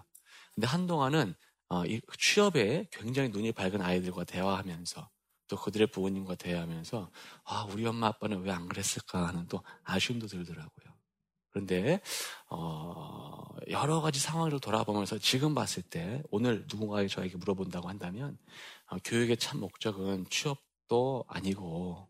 근데 0.55 0.67
한동안은 0.67 1.35
어, 1.69 1.85
이 1.87 2.01
취업에 2.19 2.89
굉장히 2.93 3.29
눈이 3.31 3.53
밝은 3.53 3.81
아이들과 3.83 4.25
대화하면서 4.25 5.09
또 5.49 5.57
그들의 5.57 5.89
부모님과 5.89 6.37
대화하면서 6.37 7.11
아 7.45 7.67
우리 7.71 7.87
엄마 7.87 8.09
아빠는 8.09 8.43
왜 8.43 8.51
안 8.53 8.69
그랬을까 8.69 9.29
하는 9.29 9.47
또 9.49 9.63
아쉬움도 9.85 10.27
들더라고요. 10.29 10.90
그런데 11.51 12.01
어, 12.49 13.45
여러 13.69 14.01
가지 14.01 14.21
상황을 14.21 14.59
돌아보면서 14.61 15.19
지금 15.19 15.55
봤을 15.55 15.83
때 15.83 16.23
오늘 16.31 16.65
누군가에 16.71 17.09
저에게 17.09 17.37
물어본다고 17.37 17.89
한다면 17.89 18.39
어, 18.87 18.97
교육의 19.05 19.37
참 19.37 19.61
목적은 19.61 20.27
취업도 20.31 21.25
아니고 21.29 22.09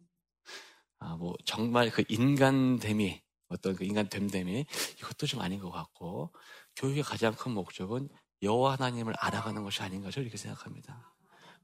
아, 0.99 1.17
뭐 1.17 1.35
정말 1.45 1.91
그 1.91 2.05
인간됨이 2.09 3.23
어떤 3.49 3.75
그 3.75 3.85
인간됨됨이 3.85 4.67
이것도 4.99 5.27
좀 5.27 5.41
아닌 5.41 5.59
것 5.59 5.71
같고 5.71 6.33
교육의 6.77 7.03
가장 7.03 7.35
큰 7.35 7.53
목적은 7.53 8.09
여호와 8.43 8.73
하나님을 8.73 9.15
알아가는 9.19 9.63
것이 9.63 9.83
아닌가 9.83 10.11
저 10.11 10.21
이렇게 10.21 10.37
생각합니다. 10.37 11.15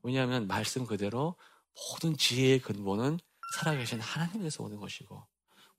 왜냐하면 0.03 0.47
말씀 0.47 0.87
그대로 0.87 1.37
모든 1.91 2.17
지혜의 2.17 2.61
근본은 2.61 3.19
살아계신 3.55 4.01
하나님에서 4.01 4.65
오는 4.65 4.79
것이고 4.79 5.27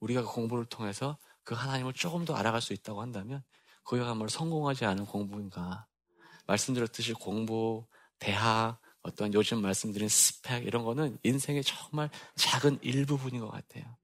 우리가 0.00 0.22
그 0.22 0.28
공부를 0.28 0.64
통해서 0.66 1.18
그 1.48 1.54
하나님을 1.54 1.94
조금 1.94 2.26
더 2.26 2.34
알아갈 2.34 2.60
수 2.60 2.74
있다고 2.74 3.00
한다면 3.00 3.42
그야말로 3.82 4.28
성공하지 4.28 4.84
않은 4.84 5.06
공부인가 5.06 5.86
말씀드렸듯이 6.46 7.14
공부, 7.14 7.86
대학, 8.18 8.78
어떤 9.00 9.32
요즘 9.32 9.62
말씀드린 9.62 10.10
스펙 10.10 10.66
이런 10.66 10.84
거는 10.84 11.16
인생의 11.22 11.64
정말 11.64 12.10
작은 12.36 12.80
일부분인 12.82 13.40
것 13.40 13.50
같아요. 13.50 13.96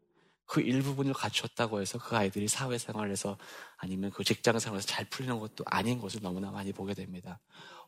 그 0.47 0.63
일부분을 0.63 1.13
갖췄다고 1.13 1.83
해서 1.83 1.99
그 1.99 2.17
아이들이 2.17 2.49
사회생활에서 2.49 3.37
아니면 3.77 4.11
그 4.11 4.25
직장생활에서 4.25 4.87
잘 4.87 5.05
풀리는 5.11 5.39
것도 5.39 5.65
아닌 5.67 6.01
것을 6.01 6.23
너무나 6.23 6.51
많이 6.51 6.73
보게 6.73 6.95
됩니다. 6.95 7.41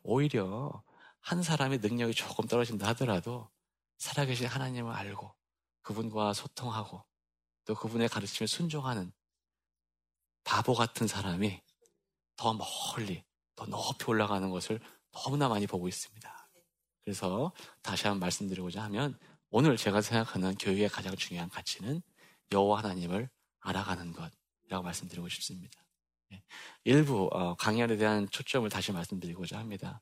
오히려 0.03 0.83
한 1.21 1.43
사람의 1.43 1.79
능력이 1.79 2.13
조금 2.13 2.47
떨어진다 2.47 2.89
하더라도 2.89 3.49
살아계신 3.97 4.49
하나님을 4.49 4.93
알고 4.93 5.35
그분과 5.81 6.35
소통하고 6.35 7.07
또 7.65 7.75
그분의 7.75 8.11
가르침에 8.11 8.47
순종하는 8.47 9.16
바보 10.47 10.75
같은 10.75 11.09
사람이 11.09 11.61
더 12.37 12.55
멀리 12.55 13.25
더 13.57 13.67
높이 13.67 14.05
올라가는 14.07 14.49
것을 14.49 14.81
너무나 15.11 15.49
많이 15.49 15.67
보고 15.67 15.89
있습니다. 15.89 16.49
그래서 17.05 17.53
다시 17.83 18.07
한번 18.07 18.21
말씀드리고자 18.21 18.83
하면 18.85 19.19
오늘 19.51 19.77
제가 19.77 20.01
생각하는 20.01 20.55
교육의 20.57 20.89
가장 20.89 21.17
중요한 21.17 21.49
가치는 21.49 22.01
여호와 22.53 22.79
하나님을 22.79 23.29
알아가는 23.61 24.13
것이라고 24.13 24.85
말씀드리고 24.85 25.29
싶습니다. 25.29 25.85
예. 26.33 26.43
일부 26.85 27.29
어, 27.33 27.57
강연에 27.57 27.97
대한 27.97 28.29
초점을 28.31 28.69
다시 28.69 28.93
말씀드리고자 28.93 29.59
합니다. 29.59 30.01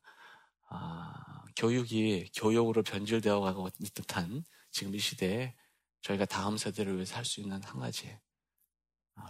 아, 0.69 1.45
교육이 1.57 2.31
교육으로 2.35 2.83
변질되어 2.83 3.41
가고 3.41 3.69
있는 3.69 3.91
듯한 3.95 4.45
지금 4.71 4.95
이 4.95 4.99
시대에 4.99 5.55
저희가 6.03 6.27
다음 6.27 6.59
세대를 6.59 6.97
위해서 6.97 7.17
할 7.17 7.25
수 7.25 7.41
있는 7.41 7.63
한 7.63 7.81
가지 7.81 8.09
어, 8.09 8.34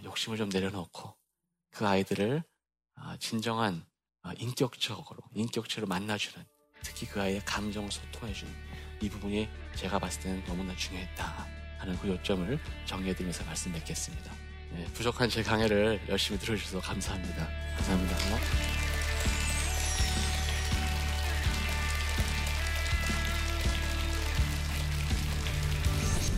욕심을 0.03 0.37
좀 0.37 0.49
내려놓고 0.49 1.17
그 1.71 1.87
아이들을 1.87 2.43
어, 2.97 3.17
진정한 3.19 3.85
인격적으로 4.39 5.19
인격체로 5.35 5.87
만나주는 5.87 6.45
특히 6.83 7.07
그 7.07 7.21
아이의 7.21 7.41
감정을 7.45 7.91
소통해주는 7.91 8.53
이 9.01 9.09
부분이 9.09 9.49
제가 9.75 9.99
봤을 9.99 10.23
때는 10.23 10.45
너무나 10.45 10.75
중요했다 10.77 11.47
하는 11.79 11.99
그 11.99 12.09
요점을 12.09 12.59
정리해드리면서 12.87 13.45
말씀 13.45 13.73
맺겠습니다. 13.73 14.33
네, 14.71 14.85
부족한 14.93 15.29
제 15.29 15.43
강의를 15.43 16.01
열심히 16.09 16.39
들어주셔서 16.39 16.81
감사합니다. 16.81 17.49
감사합니다. 17.77 18.17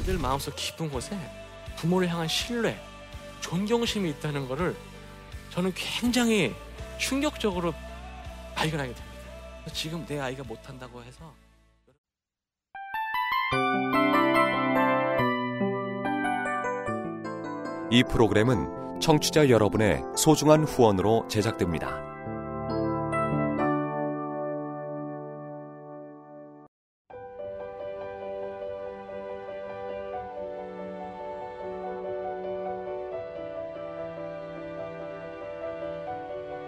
늘 0.05 0.19
마음속 0.19 0.55
깊은 0.55 0.91
곳에 0.91 1.19
부모를 1.77 2.09
향한 2.09 2.29
신뢰, 2.29 2.81
존경심이 3.41 4.11
있다는 4.11 4.49
것을 4.49 4.77
저는 5.51 5.73
굉장히 5.75 6.55
충격적으로 6.99 7.73
발견하게 8.55 8.95
됩니다. 8.95 9.17
지금 9.73 10.05
내 10.07 10.19
아이가 10.19 10.43
못한다고 10.45 11.03
해서 11.03 11.33
이 17.91 18.03
프로그램은 18.03 19.01
청취자 19.01 19.49
여러분의 19.49 20.03
소중한 20.17 20.65
후원으로 20.65 21.29
제작됩니다. 21.29 22.16